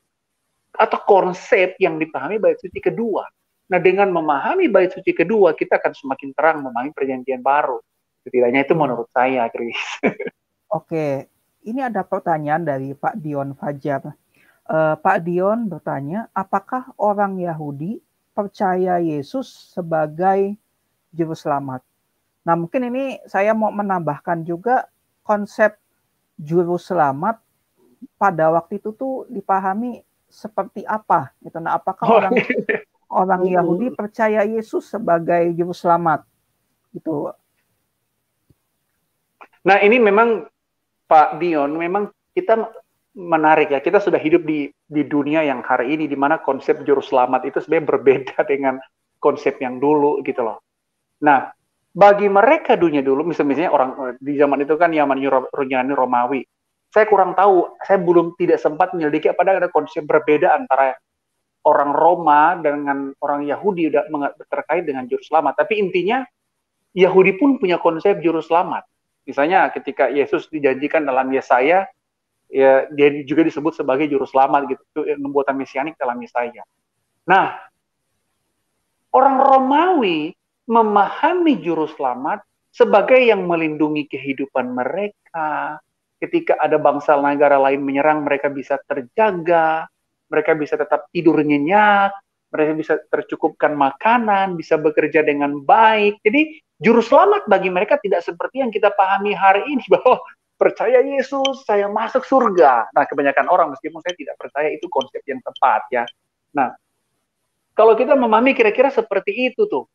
[0.77, 3.25] atau konsep yang dipahami bait suci kedua.
[3.73, 7.81] Nah, dengan memahami bait suci kedua, kita akan semakin terang memahami perjanjian baru.
[8.21, 9.81] Setidaknya itu menurut saya, Chris.
[10.77, 11.29] Oke,
[11.65, 14.13] ini ada pertanyaan dari Pak Dion Fajar.
[14.73, 18.01] Uh, Pak Dion bertanya, apakah orang Yahudi
[18.33, 20.57] percaya Yesus sebagai
[21.12, 21.85] juru selamat?
[22.41, 24.89] Nah, mungkin ini saya mau menambahkan juga
[25.20, 25.77] konsep
[26.41, 27.37] juru selamat
[28.16, 31.61] pada waktu itu tuh dipahami seperti apa gitu.
[31.61, 32.81] Nah, apakah oh, orang iya.
[33.12, 36.25] orang Yahudi percaya Yesus sebagai juru selamat?
[36.97, 37.29] Gitu.
[39.68, 40.49] Nah, ini memang
[41.07, 42.57] Pak Dion memang kita
[43.17, 43.81] menarik ya.
[43.81, 47.59] Kita sudah hidup di di dunia yang hari ini di mana konsep juru selamat itu
[47.61, 48.81] sebenarnya berbeda dengan
[49.23, 50.59] konsep yang dulu gitu loh.
[51.23, 51.53] Nah,
[51.93, 56.41] bagi mereka dunia dulu, misalnya orang di zaman itu kan zaman Yunani Romawi,
[56.93, 60.93] saya kurang tahu, saya belum tidak sempat menyelidiki apa ada konsep berbeda antara
[61.65, 63.89] orang Roma dengan orang Yahudi
[64.51, 65.63] terkait dengan juru selamat.
[65.63, 66.21] Tapi intinya
[66.93, 68.85] Yahudi pun punya konsep juru selamat.
[69.25, 71.87] Misalnya ketika Yesus dijanjikan dalam Yesaya,
[72.53, 76.61] ya dia juga disebut sebagai juru selamat gitu, itu pembuatan mesianik dalam Yesaya.
[77.24, 77.57] Nah,
[79.16, 80.36] orang Romawi
[80.68, 85.80] memahami juru selamat sebagai yang melindungi kehidupan mereka,
[86.20, 89.88] ketika ada bangsa negara lain menyerang, mereka bisa terjaga,
[90.28, 92.12] mereka bisa tetap tidur nyenyak,
[92.53, 96.20] mereka bisa tercukupkan makanan, bisa bekerja dengan baik.
[96.20, 100.20] Jadi juru selamat bagi mereka tidak seperti yang kita pahami hari ini bahwa
[100.57, 102.92] percaya Yesus, saya masuk surga.
[102.94, 106.05] Nah, kebanyakan orang meskipun saya tidak percaya itu konsep yang tepat ya.
[106.55, 106.72] Nah,
[107.72, 109.88] kalau kita memahami kira-kira seperti itu tuh,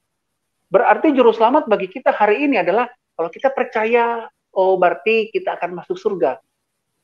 [0.67, 4.27] berarti juru selamat bagi kita hari ini adalah kalau kita percaya
[4.57, 6.41] oh berarti kita akan masuk surga.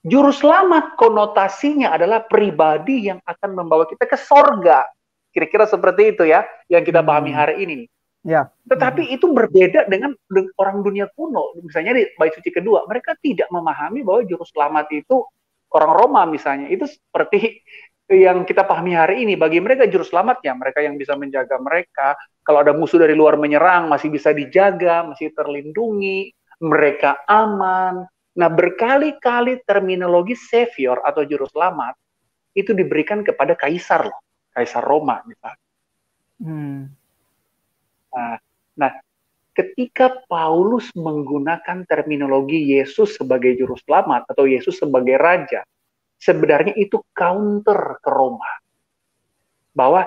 [0.03, 4.83] Juru selamat konotasinya adalah pribadi yang akan membawa kita ke surga.
[5.31, 7.39] Kira-kira seperti itu ya, yang kita pahami hmm.
[7.39, 7.79] hari ini.
[8.23, 8.47] Ya.
[8.71, 9.15] Tetapi hmm.
[9.19, 10.15] itu berbeda dengan
[10.55, 11.59] orang dunia kuno.
[11.59, 15.27] Misalnya di bait suci kedua, mereka tidak memahami bahwa juru selamat itu
[15.75, 16.71] orang Roma misalnya.
[16.71, 17.59] Itu seperti
[18.07, 19.35] yang kita pahami hari ini.
[19.35, 22.15] Bagi mereka juru selamat ya, mereka yang bisa menjaga mereka.
[22.47, 26.31] Kalau ada musuh dari luar menyerang, masih bisa dijaga, masih terlindungi
[26.63, 28.07] mereka aman.
[28.33, 31.99] Nah, berkali-kali terminologi savior atau juru selamat
[32.55, 34.21] itu diberikan kepada kaisar loh,
[34.55, 35.63] kaisar Roma misalnya.
[36.39, 37.02] Hmm.
[38.13, 38.37] Nah,
[38.77, 38.91] nah,
[39.57, 45.65] ketika Paulus menggunakan terminologi Yesus sebagai juru selamat atau Yesus sebagai raja,
[46.21, 48.51] sebenarnya itu counter ke Roma.
[49.73, 50.05] Bahwa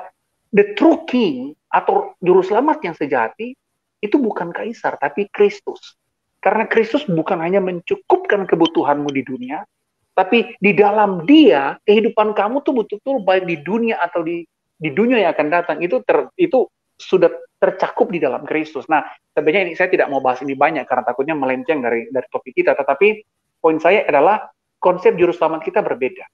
[0.55, 3.55] the true king atau juru selamat yang sejati
[3.99, 5.99] itu bukan kaisar tapi Kristus.
[6.39, 9.67] Karena Kristus bukan hanya mencukupkan kebutuhanmu di dunia,
[10.15, 14.47] tapi di dalam dia kehidupan kamu tuh betul-betul baik di dunia atau di
[14.77, 16.69] di dunia yang akan datang itu ter, itu
[17.01, 18.85] sudah tercakup di dalam Kristus.
[18.87, 22.53] Nah, sebenarnya ini saya tidak mau bahas ini banyak karena takutnya melenceng dari dari topik
[22.53, 23.25] kita, tetapi
[23.61, 24.45] poin saya adalah
[24.77, 26.25] konsep juru selamat kita berbeda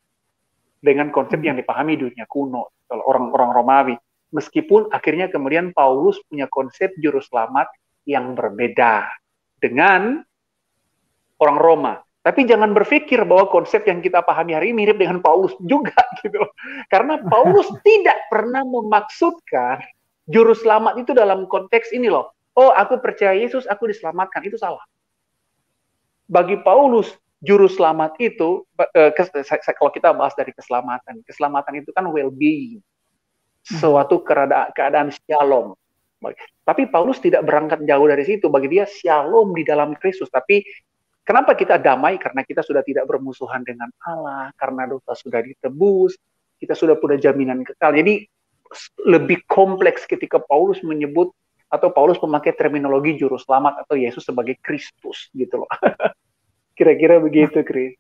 [0.83, 3.97] dengan konsep yang dipahami dunia kuno kalau orang-orang Romawi.
[4.33, 7.69] Meskipun akhirnya kemudian Paulus punya konsep juru selamat
[8.09, 9.07] yang berbeda
[9.61, 10.25] dengan
[11.39, 11.95] orang Roma.
[12.23, 16.39] Tapi jangan berpikir bahwa konsep yang kita pahami hari ini mirip dengan Paulus juga gitu.
[16.87, 19.83] Karena Paulus tidak pernah memaksudkan
[20.29, 22.31] juru selamat itu dalam konteks ini loh.
[22.53, 24.45] Oh, aku percaya Yesus, aku diselamatkan.
[24.45, 24.85] Itu salah.
[26.29, 28.63] Bagi Paulus, juru selamat itu
[28.95, 29.11] eh,
[29.75, 32.79] kalau kita bahas dari keselamatan, keselamatan itu kan well-being.
[33.73, 33.79] Hmm.
[33.81, 35.75] Suatu keadaan, keadaan shalom.
[36.63, 38.47] Tapi Paulus tidak berangkat jauh dari situ.
[38.47, 40.31] Bagi dia shalom di dalam Kristus.
[40.31, 40.63] Tapi
[41.27, 42.15] kenapa kita damai?
[42.23, 44.55] Karena kita sudah tidak bermusuhan dengan Allah.
[44.55, 46.15] Karena dosa sudah ditebus.
[46.63, 47.91] Kita sudah punya jaminan kekal.
[47.99, 48.23] Jadi
[49.05, 51.33] lebih kompleks ketika Paulus menyebut
[51.73, 55.71] atau Paulus memakai terminologi juru selamat atau Yesus sebagai Kristus gitu loh.
[56.77, 57.97] Kira-kira begitu, Kris.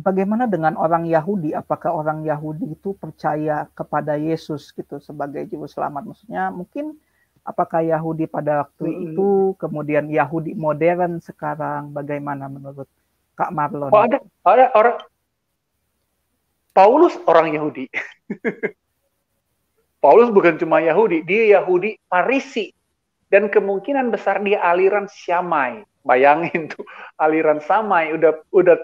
[0.00, 1.52] Bagaimana dengan orang Yahudi?
[1.52, 6.08] Apakah orang Yahudi itu percaya kepada Yesus gitu sebagai juru selamat?
[6.08, 6.96] Maksudnya mungkin
[7.44, 9.02] apakah Yahudi pada waktu hmm.
[9.12, 9.28] itu,
[9.60, 12.88] kemudian Yahudi modern sekarang, bagaimana menurut
[13.36, 13.92] Kak Marlon?
[13.92, 14.96] Oh, ada, ada orang
[16.72, 17.92] Paulus orang Yahudi.
[20.02, 22.74] Paulus bukan cuma Yahudi, dia Yahudi Parisi.
[23.30, 25.86] Dan kemungkinan besar dia aliran Syamai.
[26.02, 26.82] Bayangin tuh,
[27.16, 28.76] aliran Samai udah udah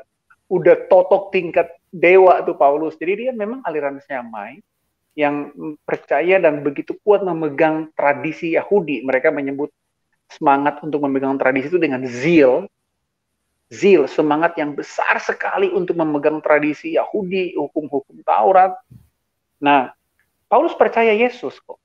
[0.48, 2.94] udah totok tingkat dewa tuh Paulus.
[2.96, 4.62] Jadi dia memang aliran Syamai
[5.18, 5.50] yang
[5.82, 9.02] percaya dan begitu kuat memegang tradisi Yahudi.
[9.02, 9.74] Mereka menyebut
[10.30, 12.70] semangat untuk memegang tradisi itu dengan zeal.
[13.68, 18.72] Zeal, semangat yang besar sekali untuk memegang tradisi Yahudi, hukum-hukum Taurat.
[19.60, 19.92] Nah,
[20.49, 21.76] Paulus percaya Yesus kok.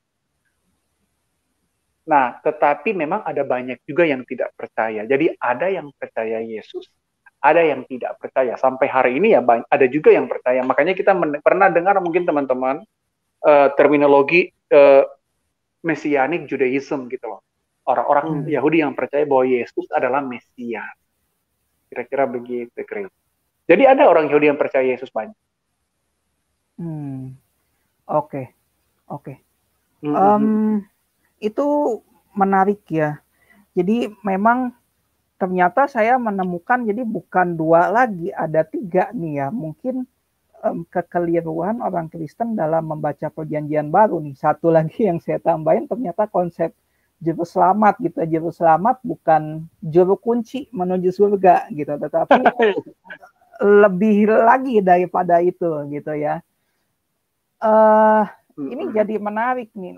[2.04, 5.08] Nah, tetapi memang ada banyak juga yang tidak percaya.
[5.08, 6.88] Jadi ada yang percaya Yesus,
[7.40, 8.60] ada yang tidak percaya.
[8.60, 10.64] Sampai hari ini ya ada juga yang percaya.
[10.64, 12.84] Makanya kita pernah dengar mungkin teman-teman
[13.44, 15.04] uh, terminologi uh,
[15.84, 17.44] mesianic Judaism gitu loh.
[17.84, 18.52] Orang-orang hmm.
[18.52, 20.96] Yahudi yang percaya bahwa Yesus adalah Mesias.
[21.92, 23.12] Kira-kira begitu, Chris.
[23.68, 25.36] Jadi ada orang Yahudi yang percaya Yesus banyak.
[26.80, 27.36] Hmm.
[28.08, 28.52] Oke,
[29.08, 29.40] oke.
[30.04, 30.84] Um,
[31.40, 31.68] itu
[32.36, 33.24] menarik ya.
[33.72, 34.76] Jadi memang
[35.40, 39.48] ternyata saya menemukan jadi bukan dua lagi, ada tiga nih ya.
[39.56, 40.04] Mungkin
[40.68, 44.36] um, kekeliruan orang Kristen dalam membaca perjanjian baru nih.
[44.36, 46.76] Satu lagi yang saya tambahin ternyata konsep
[47.24, 48.20] juru selamat gitu.
[48.28, 52.44] Juru selamat bukan juru kunci menuju surga gitu, tetapi
[53.84, 56.44] lebih lagi daripada itu gitu ya
[57.64, 58.28] uh,
[58.60, 59.98] ini jadi menarik nih.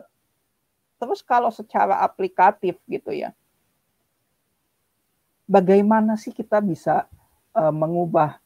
[1.02, 3.34] Terus kalau secara aplikatif gitu ya,
[5.44, 7.10] bagaimana sih kita bisa
[7.52, 8.40] uh, mengubah?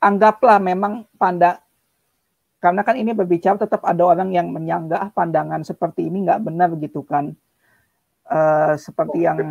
[0.00, 1.60] Anggaplah memang pandang,
[2.56, 7.04] karena kan ini berbicara tetap ada orang yang menyanggah pandangan seperti ini nggak benar gitu
[7.04, 7.36] kan,
[8.24, 9.44] uh, seperti yang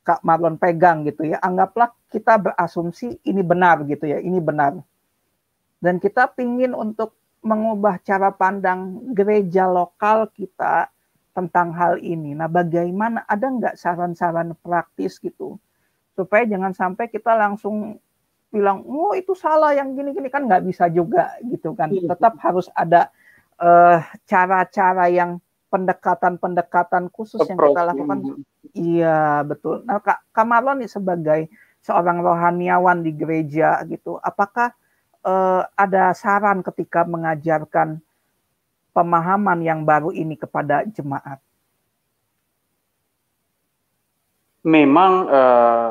[0.00, 1.36] Kak Marlon pegang gitu ya.
[1.44, 4.80] Anggaplah kita berasumsi ini benar gitu ya, ini benar
[5.80, 10.92] dan kita ingin untuk mengubah cara pandang gereja lokal kita
[11.32, 12.36] tentang hal ini.
[12.36, 15.56] Nah, bagaimana ada nggak saran-saran praktis gitu
[16.12, 17.96] supaya jangan sampai kita langsung
[18.52, 21.88] bilang, oh itu salah yang gini-gini kan nggak bisa juga gitu kan.
[21.88, 22.12] Iya.
[22.12, 23.08] Tetap harus ada
[23.56, 28.42] uh, cara-cara yang pendekatan-pendekatan khusus yang kita lakukan.
[28.74, 29.86] Iya betul.
[29.86, 31.40] Nah, Kak Kamarlon nih sebagai
[31.80, 34.74] seorang rohaniawan di gereja gitu, apakah
[35.24, 38.00] uh, ada saran ketika mengajarkan
[38.92, 41.40] pemahaman yang baru ini kepada jemaat?
[44.60, 45.90] Memang uh,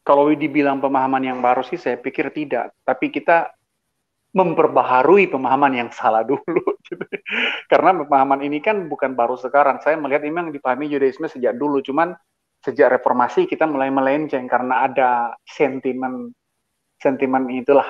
[0.00, 3.52] kalau dibilang pemahaman yang baru sih saya pikir tidak, tapi kita
[4.30, 6.64] memperbaharui pemahaman yang salah dulu.
[6.90, 7.06] Gitu.
[7.70, 9.78] Karena pemahaman ini kan bukan baru sekarang.
[9.78, 12.18] Saya melihat memang dipahami Judaisme sejak dulu, cuman
[12.60, 16.34] sejak reformasi kita mulai melenceng karena ada sentimen
[17.00, 17.88] sentimen itulah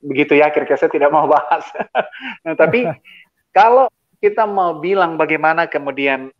[0.00, 1.64] begitu ya kira-kira saya tidak mau bahas.
[2.44, 2.88] nah, tapi
[3.56, 3.86] kalau
[4.20, 6.32] kita mau bilang bagaimana kemudian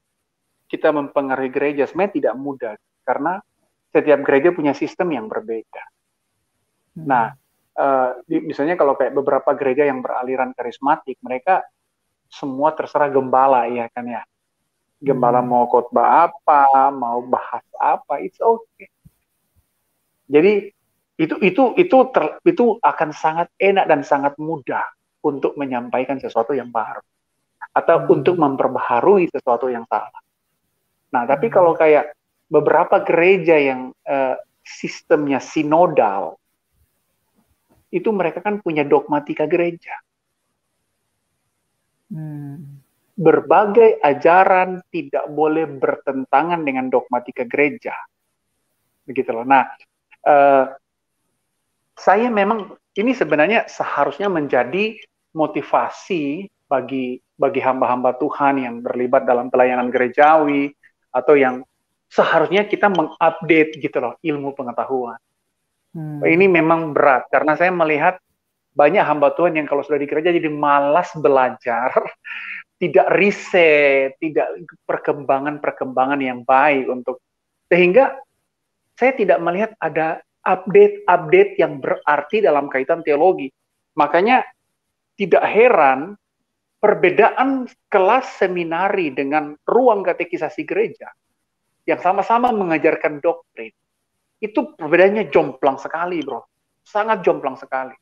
[0.69, 3.43] kita mempengaruhi gereja, sebenarnya tidak mudah karena
[3.91, 5.83] setiap gereja punya sistem yang berbeda.
[6.95, 7.07] Hmm.
[7.11, 7.27] Nah,
[7.75, 11.67] uh, misalnya kalau kayak beberapa gereja yang beraliran karismatik, mereka
[12.31, 14.23] semua terserah gembala ya kan ya.
[15.03, 15.49] Gembala hmm.
[15.51, 18.87] mau khotbah apa, mau bahas apa, it's okay.
[20.31, 20.71] Jadi
[21.21, 24.89] itu itu itu ter, itu akan sangat enak dan sangat mudah
[25.21, 27.05] untuk menyampaikan sesuatu yang baru
[27.77, 28.15] atau hmm.
[28.17, 30.23] untuk memperbaharui sesuatu yang salah.
[31.13, 31.55] Nah, tapi hmm.
[31.55, 32.17] kalau kayak
[32.49, 36.41] beberapa gereja yang uh, sistemnya sinodal
[37.93, 39.93] itu mereka kan punya dogmatika gereja.
[42.09, 42.81] Hmm.
[43.21, 47.93] Berbagai ajaran tidak boleh bertentangan dengan dogmatika gereja.
[49.05, 49.45] Begitu loh.
[49.45, 49.69] Nah,
[50.25, 50.65] uh,
[52.01, 54.97] saya memang ini sebenarnya seharusnya menjadi
[55.37, 60.73] motivasi bagi bagi hamba-hamba Tuhan yang berlibat dalam pelayanan gerejawi
[61.13, 61.61] atau yang
[62.09, 65.21] seharusnya kita mengupdate gitu loh ilmu pengetahuan.
[65.93, 66.23] Hmm.
[66.23, 68.17] Ini memang berat karena saya melihat
[68.71, 71.91] banyak hamba Tuhan yang kalau sudah di gereja jadi malas belajar,
[72.83, 74.47] tidak riset, tidak
[74.87, 77.21] perkembangan-perkembangan yang baik untuk
[77.71, 78.19] sehingga
[78.99, 83.53] saya tidak melihat ada update-update yang berarti dalam kaitan teologi.
[83.97, 84.45] Makanya
[85.21, 86.17] tidak heran
[86.81, 91.13] perbedaan kelas seminari dengan ruang katekisasi gereja
[91.85, 93.73] yang sama-sama mengajarkan doktrin
[94.41, 96.41] itu perbedaannya jomplang sekali, bro.
[96.81, 97.93] Sangat jomplang sekali.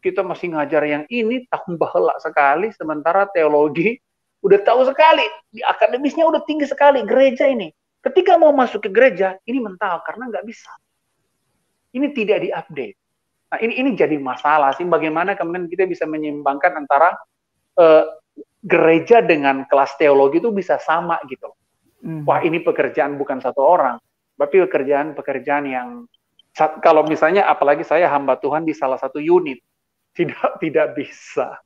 [0.00, 4.00] Kita masih ngajar yang ini tahun bahela sekali, sementara teologi
[4.42, 5.22] udah tahu sekali,
[5.52, 7.70] di akademisnya udah tinggi sekali gereja ini.
[8.02, 10.72] Ketika mau masuk ke gereja, ini mental karena nggak bisa
[11.92, 12.96] ini tidak diupdate.
[13.52, 17.12] Nah, ini ini jadi masalah sih bagaimana kemudian kita bisa menyeimbangkan antara
[17.76, 18.04] uh,
[18.64, 21.52] gereja dengan kelas teologi itu bisa sama gitu.
[22.00, 22.24] Mm.
[22.24, 24.00] Wah ini pekerjaan bukan satu orang,
[24.40, 25.88] tapi pekerjaan-pekerjaan yang
[26.80, 29.60] kalau misalnya apalagi saya hamba Tuhan di salah satu unit
[30.16, 31.60] tidak tidak bisa.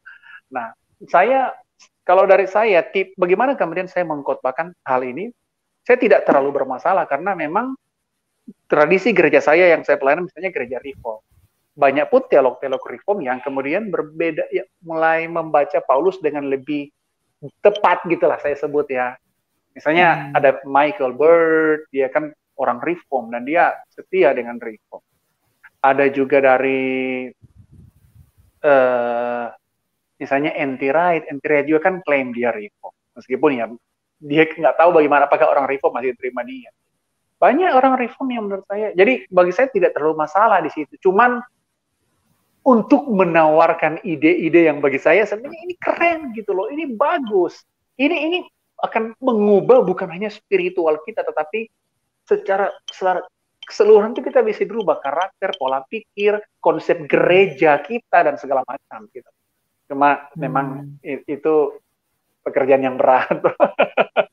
[0.51, 0.74] Nah,
[1.07, 1.55] saya
[2.03, 5.31] kalau dari saya tip bagaimana kemudian saya mengkotbahkan hal ini,
[5.87, 7.79] saya tidak terlalu bermasalah karena memang
[8.66, 11.22] tradisi gereja saya yang saya pelayanan misalnya gereja reform.
[11.76, 16.88] Banyak pun teolog-teolog reform yang kemudian berbeda ya, mulai membaca Paulus dengan lebih
[17.61, 19.14] tepat gitulah saya sebut ya.
[19.76, 20.38] Misalnya hmm.
[20.40, 25.05] ada Michael Bird, dia kan orang reform dan dia setia dengan reform.
[25.84, 27.28] Ada juga dari
[28.64, 29.47] uh,
[30.16, 32.94] misalnya anti right, anti right juga kan klaim dia reform.
[33.20, 33.66] Meskipun ya
[34.16, 36.72] dia nggak tahu bagaimana apakah orang reform masih terima dia.
[37.37, 40.97] Banyak orang reform yang menurut saya, jadi bagi saya tidak terlalu masalah di situ.
[41.05, 41.45] Cuman
[42.66, 47.61] untuk menawarkan ide-ide yang bagi saya sebenarnya ini keren gitu loh, ini bagus.
[48.01, 48.39] Ini ini
[48.80, 51.68] akan mengubah bukan hanya spiritual kita, tetapi
[52.26, 52.72] secara
[53.66, 59.30] keseluruhan itu kita bisa berubah karakter, pola pikir, konsep gereja kita dan segala macam gitu.
[59.87, 60.39] Cuma hmm.
[60.39, 60.66] memang
[61.05, 61.55] itu
[62.43, 63.30] pekerjaan yang berat.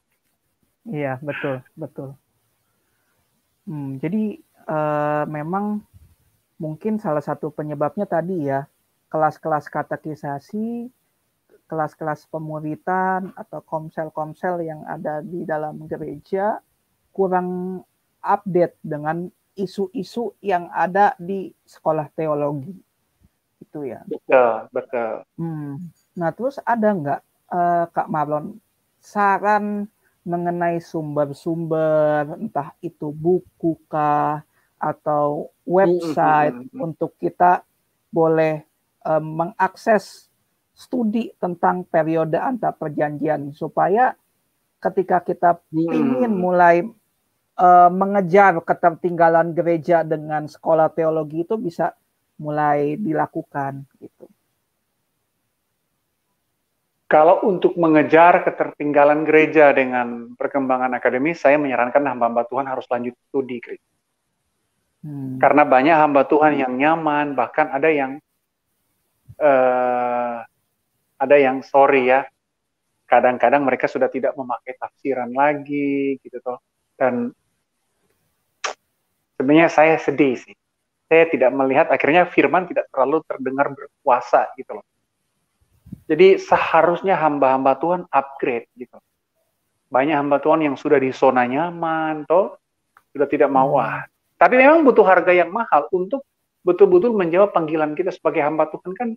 [0.89, 2.17] iya betul betul.
[3.63, 5.79] Hmm, jadi uh, memang
[6.59, 8.67] mungkin salah satu penyebabnya tadi ya
[9.07, 10.89] kelas-kelas katekisasi,
[11.69, 16.59] kelas-kelas pemuritan atau komsel-komsel yang ada di dalam gereja
[17.13, 17.79] kurang
[18.25, 22.73] update dengan isu-isu yang ada di sekolah teologi.
[23.61, 24.01] Itu ya.
[24.09, 25.13] Betul betul.
[25.37, 25.77] Hmm.
[26.13, 28.61] nah terus ada nggak uh, kak Marlon
[29.01, 29.89] saran
[30.23, 34.43] mengenai sumber-sumber entah itu buku kah
[34.79, 36.79] atau website mm -hmm.
[36.83, 37.63] untuk kita
[38.11, 38.63] boleh
[39.03, 40.31] uh, mengakses
[40.73, 44.17] studi tentang periode antar perjanjian supaya
[44.81, 46.83] ketika kita ingin mulai
[47.55, 51.93] uh, mengejar ketertinggalan gereja dengan sekolah teologi itu bisa
[52.41, 54.25] mulai dilakukan gitu.
[57.13, 63.61] Kalau untuk mengejar ketertinggalan gereja dengan perkembangan akademis, saya menyarankan hamba-hamba Tuhan harus lanjut studi,
[65.03, 65.35] Hmm.
[65.35, 68.23] Karena banyak hamba Tuhan yang nyaman, bahkan ada yang
[69.35, 70.39] uh,
[71.19, 72.23] ada yang sorry ya,
[73.03, 76.55] kadang-kadang mereka sudah tidak memakai tafsiran lagi, gitu toh.
[76.95, 77.35] Dan
[79.35, 80.55] sebenarnya saya sedih sih.
[81.11, 84.87] Saya tidak melihat akhirnya firman tidak terlalu terdengar berkuasa gitu loh.
[86.03, 88.99] Jadi seharusnya hamba-hamba Tuhan upgrade gitu.
[89.87, 92.59] Banyak hamba Tuhan yang sudah di zona nyaman toh
[93.13, 94.03] sudah tidak mau ah.
[94.35, 96.25] Tapi memang butuh harga yang mahal untuk
[96.65, 99.09] betul-betul menjawab panggilan kita sebagai hamba Tuhan kan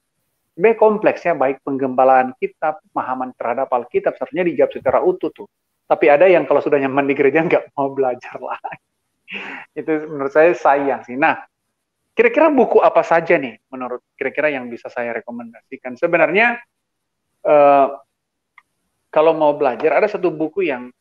[0.56, 5.48] lebih kompleksnya baik penggembalaan kitab, pemahaman terhadap Alkitab seharusnya dijawab secara utuh tuh.
[5.86, 8.86] Tapi ada yang kalau sudah nyaman di gereja nggak mau belajar lagi
[9.74, 11.18] itu menurut saya sayang sih.
[11.18, 11.42] Nah,
[12.14, 15.98] kira-kira buku apa saja nih menurut kira-kira yang bisa saya rekomendasikan?
[15.98, 16.56] Sebenarnya
[17.46, 17.86] uh,
[19.14, 20.92] kalau mau belajar ada satu buku yang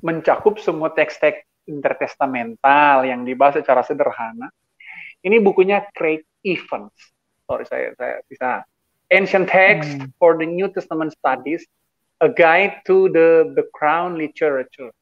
[0.00, 4.48] mencakup semua teks-teks intertestamental yang dibahas secara sederhana.
[5.20, 6.96] Ini bukunya Craig Evans.
[7.44, 8.64] Sorry saya saya bisa
[9.10, 10.14] Ancient Text hmm.
[10.16, 11.66] for the New Testament Studies,
[12.22, 14.94] a guide to the the Crown Literature.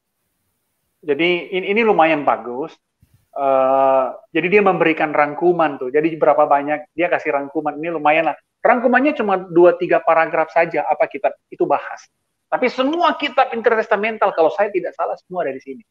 [0.99, 2.75] Jadi ini, ini lumayan bagus.
[3.29, 5.93] Uh, jadi dia memberikan rangkuman tuh.
[5.93, 8.37] Jadi berapa banyak dia kasih rangkuman ini lumayan lah.
[8.69, 12.05] Rangkumannya cuma dua tiga paragraf saja apa kitab itu bahas.
[12.49, 15.81] Tapi semua kitab intertestamental kalau saya tidak salah semua dari sini.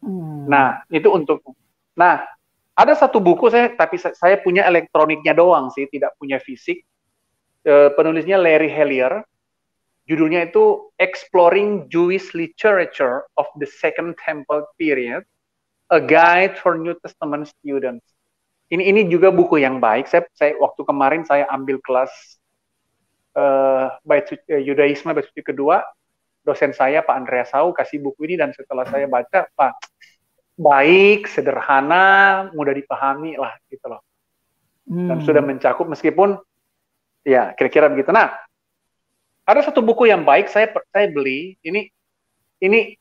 [0.00, 0.48] Hmm.
[0.48, 1.44] Nah itu untuk.
[1.92, 2.24] Nah
[2.72, 6.80] ada satu buku saya tapi saya punya elektroniknya doang sih tidak punya fisik.
[7.68, 9.20] Uh, penulisnya Larry Hellier
[10.08, 15.20] Judulnya itu Exploring Jewish Literature of the Second Temple Period,
[15.92, 18.08] A Guide for New Testament Students.
[18.68, 20.08] Ini ini juga buku yang baik.
[20.08, 22.12] Saya, saya waktu kemarin saya ambil kelas
[23.32, 25.80] uh, bait uh, Yudaisme bait suci kedua,
[26.44, 29.72] dosen saya Pak Andreas Sau kasih buku ini dan setelah saya baca, Pak
[30.58, 34.02] baik, sederhana, mudah dipahami lah gitu loh.
[34.90, 35.08] Hmm.
[35.08, 36.36] Dan sudah mencakup meskipun
[37.22, 38.10] ya kira-kira begitu.
[38.10, 38.34] Nah,
[39.48, 41.88] ada satu buku yang baik saya saya beli ini
[42.58, 42.98] ini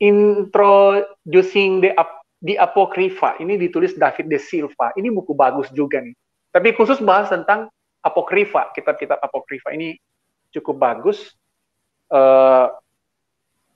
[0.00, 1.92] introducing the
[2.44, 6.16] the apocrypha ini ditulis David de Silva ini buku bagus juga nih
[6.50, 7.68] tapi khusus bahas tentang
[8.00, 9.96] apokrifa kitab-kitab apokrifa ini
[10.50, 11.36] cukup bagus
[12.10, 12.72] uh,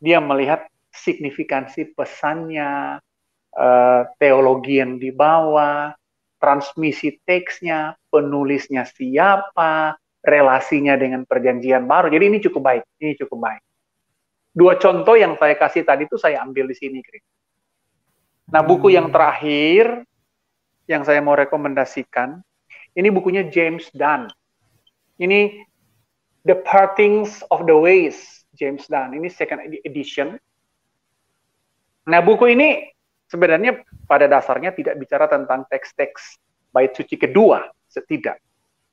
[0.01, 2.99] dia melihat signifikansi pesannya
[3.55, 5.95] uh, teologi yang dibawa
[6.45, 12.13] transmisi teksnya penulisnya siapa relasinya dengan perjanjian baru.
[12.13, 13.63] Jadi ini cukup baik, ini cukup baik.
[14.55, 17.25] Dua contoh yang saya kasih tadi itu saya ambil di sini, Chris.
[18.51, 19.15] Nah, buku yang hmm.
[19.15, 19.85] terakhir
[20.85, 22.45] yang saya mau rekomendasikan,
[22.93, 24.29] ini bukunya James Dunn.
[25.17, 25.65] Ini
[26.45, 29.17] The Partings of the Ways, James Dunn.
[29.17, 30.37] Ini second edition.
[32.05, 32.93] Nah, buku ini
[33.33, 36.37] sebenarnya pada dasarnya tidak bicara tentang teks-teks
[36.69, 38.43] bait suci kedua, setidak.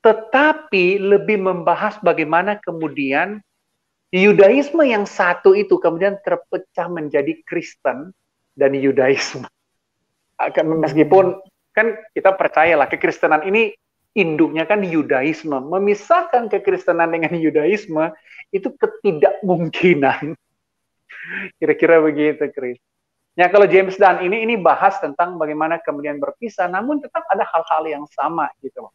[0.00, 3.38] Tetapi lebih membahas bagaimana kemudian
[4.12, 8.12] Yudaisme yang satu itu kemudian terpecah menjadi Kristen
[8.56, 9.48] dan Yudaisme.
[10.56, 11.38] Meskipun
[11.72, 13.72] kan kita percayalah kekristenan ini
[14.12, 15.56] induknya kan Yudaisme.
[15.56, 18.12] Memisahkan kekristenan dengan Yudaisme
[18.52, 20.36] itu ketidakmungkinan.
[21.58, 22.78] Kira-kira begitu, Chris.
[23.32, 27.82] Ya kalau James Dunn ini ini bahas tentang bagaimana kemudian berpisah, namun tetap ada hal-hal
[27.88, 28.92] yang sama gitu.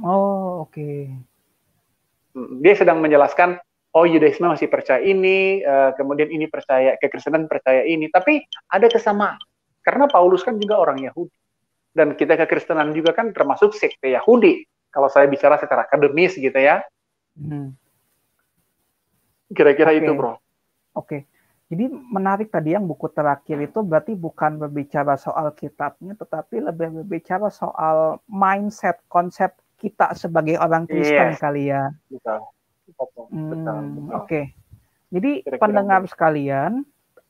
[0.00, 0.72] Oh oke.
[0.72, 1.12] Okay.
[2.64, 3.60] Dia sedang menjelaskan,
[3.94, 9.38] oh Yudaisme masih percaya ini, uh, kemudian ini percaya kekristenan percaya ini, tapi ada kesamaan.
[9.86, 11.34] Karena Paulus kan juga orang Yahudi
[11.94, 14.66] dan kita kekristenan juga kan termasuk sekte Yahudi.
[14.90, 16.82] Kalau saya bicara secara akademis gitu ya.
[17.38, 17.74] Hmm.
[19.54, 20.02] Kira-kira okay.
[20.02, 20.34] itu, Bro.
[20.34, 20.38] Oke.
[20.94, 21.20] Okay.
[21.74, 27.50] Jadi menarik tadi yang buku terakhir itu berarti bukan berbicara soal kitabnya, tetapi lebih berbicara
[27.50, 31.40] soal mindset, konsep kita sebagai orang Kristen yes.
[31.40, 31.90] kali ya.
[32.06, 32.53] Betul.
[32.88, 33.26] Betul.
[33.30, 34.24] Hmm, Oke.
[34.24, 34.44] Okay.
[35.14, 36.10] Jadi Kira -kira pendengar betul.
[36.12, 36.72] sekalian,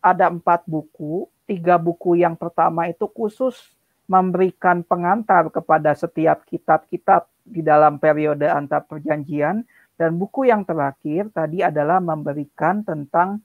[0.00, 1.28] ada empat buku.
[1.44, 3.76] Tiga buku yang pertama itu khusus
[4.08, 11.62] memberikan pengantar kepada setiap kitab-kitab di dalam periode antar perjanjian dan buku yang terakhir tadi
[11.62, 13.40] adalah memberikan tentang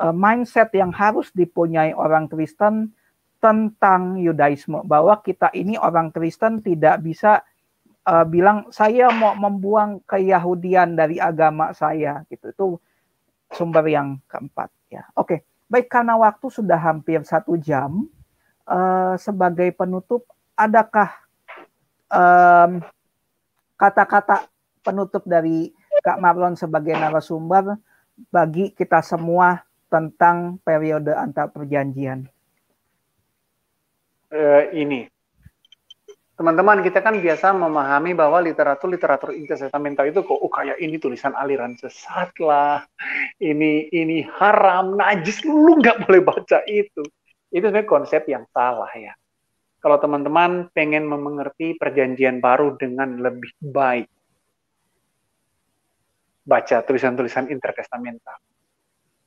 [0.00, 2.92] uh, mindset yang harus dipunyai orang Kristen
[3.42, 7.42] tentang Yudaisme bahwa kita ini orang Kristen tidak bisa
[8.06, 12.50] uh, bilang saya mau membuang keyahudian dari agama saya gitu.
[12.50, 12.66] Itu
[13.52, 15.04] sumber yang keempat ya.
[15.18, 18.04] Oke baik karena waktu sudah hampir satu jam
[18.68, 21.08] uh, sebagai penutup, adakah
[23.80, 24.48] kata-kata um,
[24.84, 25.72] penutup dari
[26.04, 27.80] Kak Marlon sebagai narasumber
[28.28, 32.28] bagi kita semua tentang periode antar perjanjian?
[34.28, 35.08] Uh, ini,
[36.32, 41.36] teman-teman kita kan biasa memahami bahwa literatur literatur intertestamental itu kok oh kayak ini tulisan
[41.36, 42.82] aliran sesat lah,
[43.38, 47.04] ini ini haram, najis, lu nggak boleh baca itu
[47.52, 49.12] itu sebenarnya konsep yang salah ya.
[49.82, 54.08] Kalau teman-teman pengen mengerti perjanjian baru dengan lebih baik,
[56.48, 58.40] baca tulisan-tulisan intertestamental.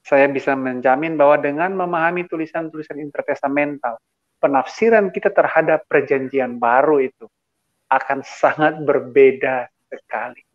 [0.05, 3.99] Saya bisa menjamin bahwa dengan memahami tulisan-tulisan intertestamental,
[4.45, 7.25] penafsiran kita terhadap perjanjian baru itu
[7.89, 10.45] akan sangat berbeda sekali.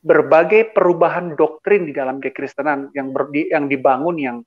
[0.00, 4.38] Berbagai perubahan doktrin di dalam kekristenan yang ber, yang dibangun yang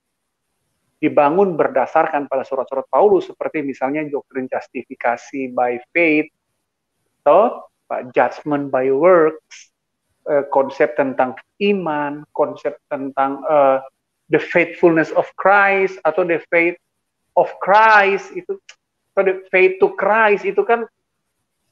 [0.98, 6.28] dibangun berdasarkan pada surat-surat Paulus seperti misalnya doktrin justifikasi by faith
[7.22, 7.62] atau
[8.12, 9.70] judgment by works,
[10.26, 13.78] uh, konsep tentang iman, konsep tentang uh,
[14.32, 16.76] the faithfulness of Christ atau the faith
[17.36, 18.58] of Christ itu
[19.16, 20.84] atau the faith to Christ itu kan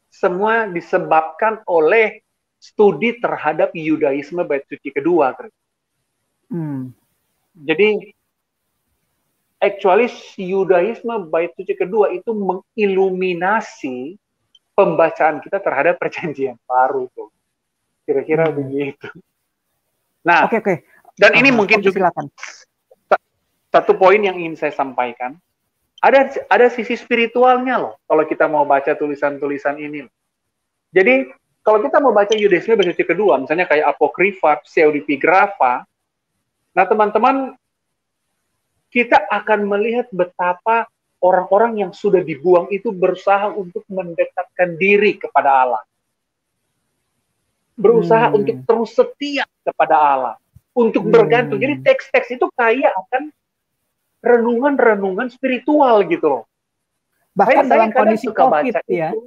[0.09, 2.25] semua disebabkan oleh
[2.57, 5.37] studi terhadap Yudaisme bait suci kedua.
[6.49, 6.97] Hmm.
[7.53, 8.17] Jadi
[9.61, 10.09] actually
[10.41, 14.17] Yudaisme bait suci kedua itu mengiluminasi
[14.73, 17.29] pembacaan kita terhadap perjanjian baru tuh.
[18.09, 18.57] Kira-kira hmm.
[18.57, 19.09] begitu.
[20.25, 20.65] Nah, oke okay, oke.
[20.65, 20.77] Okay.
[21.21, 22.27] Dan uh, ini mungkin okay, juga silakan.
[23.69, 25.37] satu poin yang ingin saya sampaikan.
[26.05, 30.05] Ada ada sisi spiritualnya loh kalau kita mau baca tulisan-tulisan ini.
[30.93, 31.33] Jadi
[31.65, 35.89] kalau kita mau baca Yudaisme bait suci kedua, misalnya kayak Apokrifa, Pseudepigrapha,
[36.77, 37.57] nah teman-teman
[38.93, 40.85] kita akan melihat betapa
[41.25, 45.83] orang-orang yang sudah dibuang itu berusaha untuk mendekatkan diri kepada Allah.
[47.81, 48.37] Berusaha hmm.
[48.37, 50.35] untuk terus setia kepada Allah,
[50.77, 51.11] untuk hmm.
[51.17, 51.59] bergantung.
[51.59, 53.33] Jadi teks-teks itu kaya akan
[54.25, 56.43] renungan-renungan spiritual gitu loh.
[57.37, 59.11] Bahkan saya, dalam saya kondisi suka COVID baca ya.
[59.13, 59.21] Itu.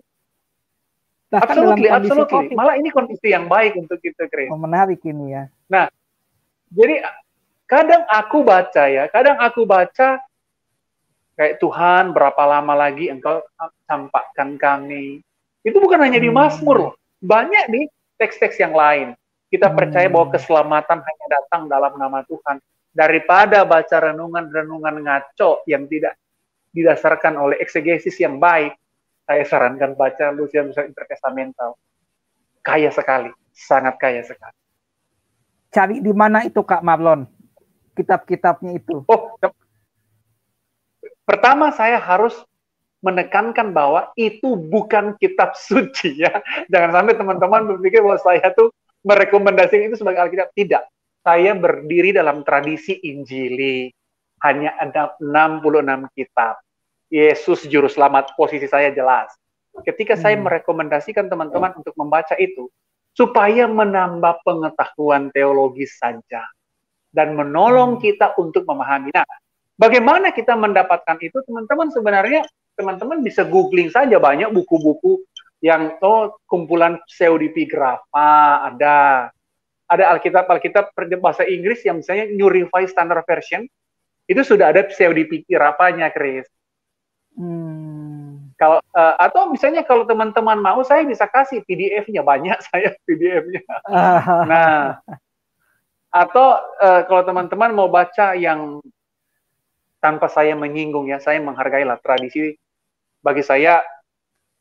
[1.27, 2.33] Bahkan absolutely, dalam absolutely.
[2.33, 2.55] COVID.
[2.57, 4.49] Malah ini kondisi yang baik untuk kita, Chris.
[4.49, 5.43] Oh, menarik ini ya.
[5.69, 5.91] Nah,
[6.71, 7.03] jadi
[7.67, 10.23] Kadang aku baca ya, kadang aku baca
[11.35, 13.43] kayak Tuhan berapa lama lagi engkau
[13.83, 15.19] campakkan kami.
[15.67, 16.93] Itu bukan hanya di Mazmur loh.
[17.19, 19.19] Banyak di teks-teks yang lain.
[19.51, 22.55] Kita percaya bahwa keselamatan hanya datang dalam nama Tuhan.
[22.97, 26.17] Daripada baca renungan-renungan ngaco yang tidak
[26.73, 28.73] didasarkan oleh eksegesis yang baik,
[29.21, 31.77] saya sarankan baca Lucian Lucian Intertestamental.
[32.65, 33.29] Kaya sekali.
[33.57, 34.53] sangat kaya sekali.
[35.73, 37.25] Cari di mana itu Kak Marlon?
[37.97, 39.01] Kitab-kitabnya itu.
[39.09, 39.33] Oh,
[41.25, 42.37] pertama saya harus
[43.01, 46.33] menekankan bahwa itu bukan kitab suci ya.
[46.73, 50.49] Jangan sampai teman-teman berpikir bahwa saya tuh merekomendasikan itu sebagai Alkitab.
[50.53, 50.83] Tidak.
[51.27, 53.91] Saya berdiri dalam tradisi Injili.
[54.47, 56.55] Hanya ada 66 kitab.
[57.11, 59.35] Yesus juru selamat posisi saya jelas.
[59.83, 60.23] Ketika hmm.
[60.23, 62.71] saya merekomendasikan teman-teman untuk membaca itu,
[63.11, 66.47] supaya menambah pengetahuan teologis saja
[67.11, 68.01] dan menolong hmm.
[68.07, 69.11] kita untuk memahami.
[69.11, 69.27] Nah,
[69.75, 71.91] bagaimana kita mendapatkan itu, teman-teman?
[71.91, 72.47] Sebenarnya
[72.79, 75.27] teman-teman bisa googling saja banyak buku-buku
[75.59, 79.27] yang oh kumpulan pseudepigrafa ada
[79.87, 80.91] ada Alkitab Alkitab
[81.23, 83.63] bahasa Inggris yang misalnya New Revised Standard Version
[84.27, 86.47] itu sudah ada pseudepigrafanya, Chris.
[87.39, 88.51] Hmm.
[88.57, 93.63] Kalau uh, atau misalnya kalau teman-teman mau saya bisa kasih PDF-nya banyak saya PDF-nya.
[94.51, 94.99] nah,
[96.11, 96.47] atau
[96.81, 98.83] uh, kalau teman-teman mau baca yang
[100.03, 102.57] tanpa saya menyinggung ya, saya menghargai lah tradisi
[103.23, 103.85] bagi saya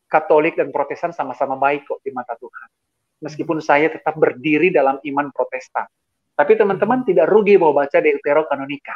[0.07, 2.69] Katolik dan Protestan sama-sama baik kok di mata Tuhan.
[3.17, 5.89] Meskipun saya tetap berdiri dalam iman Protestan.
[6.37, 7.07] Tapi teman-teman hmm.
[7.09, 8.93] tidak rugi mau baca Deuterokanonika.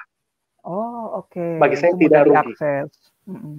[0.65, 1.33] Oh, oke.
[1.33, 1.51] Okay.
[1.57, 2.53] Bagi saya Itu tidak rugi.
[3.25, 3.57] Mm -mm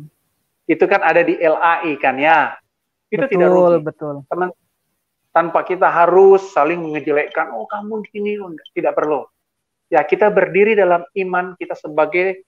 [0.71, 2.55] itu kan ada di LAI kan ya.
[3.11, 3.79] Itu betul, tidak rugi.
[3.83, 4.15] Betul.
[4.31, 4.49] Teman
[5.33, 9.25] tanpa kita harus saling mengejelekkan, oh kamu gini, oh, tidak perlu.
[9.89, 12.45] Ya kita berdiri dalam iman kita sebagai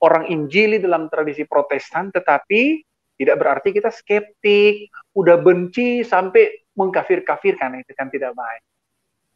[0.00, 2.84] orang Injili dalam tradisi Protestan, tetapi
[3.16, 8.62] tidak berarti kita skeptik, udah benci sampai mengkafir-kafirkan itu kan tidak baik.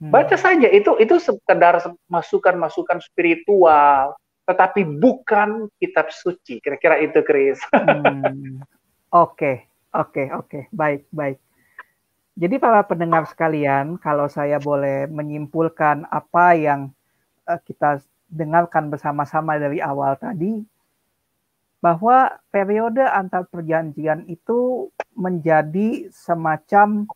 [0.00, 0.12] Hmm.
[0.12, 4.16] Baca saja itu itu sekedar masukan-masukan spiritual,
[4.48, 6.60] tetapi bukan kitab suci.
[6.60, 7.58] Kira-kira itu, Chris.
[8.00, 8.62] Hmm.
[9.10, 10.70] Oke, oke, oke.
[10.70, 11.42] Baik, baik.
[12.38, 16.94] Jadi para pendengar sekalian, kalau saya boleh menyimpulkan apa yang
[17.50, 17.98] uh, kita
[18.30, 20.62] dengarkan bersama-sama dari awal tadi,
[21.82, 27.08] bahwa periode antar perjanjian itu menjadi semacam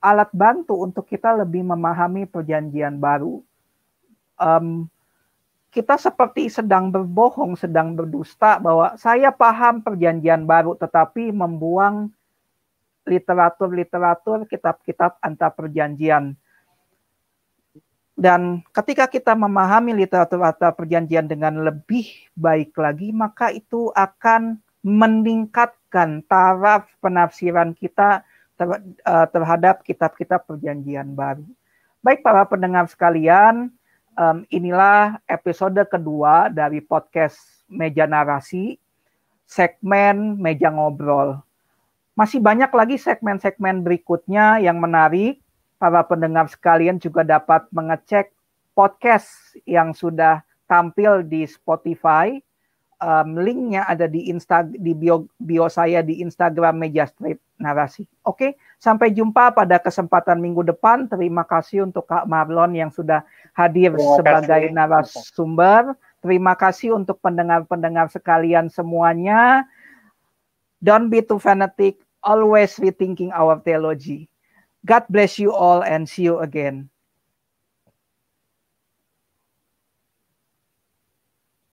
[0.00, 3.40] alat bantu untuk kita lebih memahami perjanjian baru.
[4.36, 4.86] Um,
[5.72, 12.08] kita seperti sedang berbohong, sedang berdusta bahwa saya paham perjanjian baru tetapi membuang
[13.06, 16.34] literatur-literatur, kitab-kitab antar perjanjian.
[18.16, 26.24] Dan ketika kita memahami literatur antar perjanjian dengan lebih baik lagi, maka itu akan meningkatkan
[26.24, 28.24] taraf penafsiran kita
[28.58, 31.44] eh, terhadap kitab-kitab perjanjian baru.
[32.00, 33.68] Baik para pendengar sekalian,
[34.48, 38.78] inilah episode kedua dari podcast Meja Narasi,
[39.42, 41.42] segmen Meja Ngobrol.
[42.16, 45.42] Masih banyak lagi segmen-segmen berikutnya yang menarik.
[45.76, 48.32] Para pendengar sekalian juga dapat mengecek
[48.72, 49.28] podcast
[49.68, 52.40] yang sudah tampil di Spotify.
[52.96, 58.08] Um, linknya ada di Insta di bio, bio saya di Instagram Meja Strip Narasi.
[58.24, 61.04] Oke, sampai jumpa pada kesempatan minggu depan.
[61.04, 63.20] Terima kasih untuk Kak Marlon yang sudah
[63.52, 64.72] hadir Terima sebagai kasih.
[64.72, 65.82] narasumber.
[66.24, 69.68] Terima kasih untuk pendengar-pendengar sekalian semuanya.
[70.80, 74.32] Don't be too fanatic, always rethinking our theology.
[74.88, 76.88] God bless you all and see you again.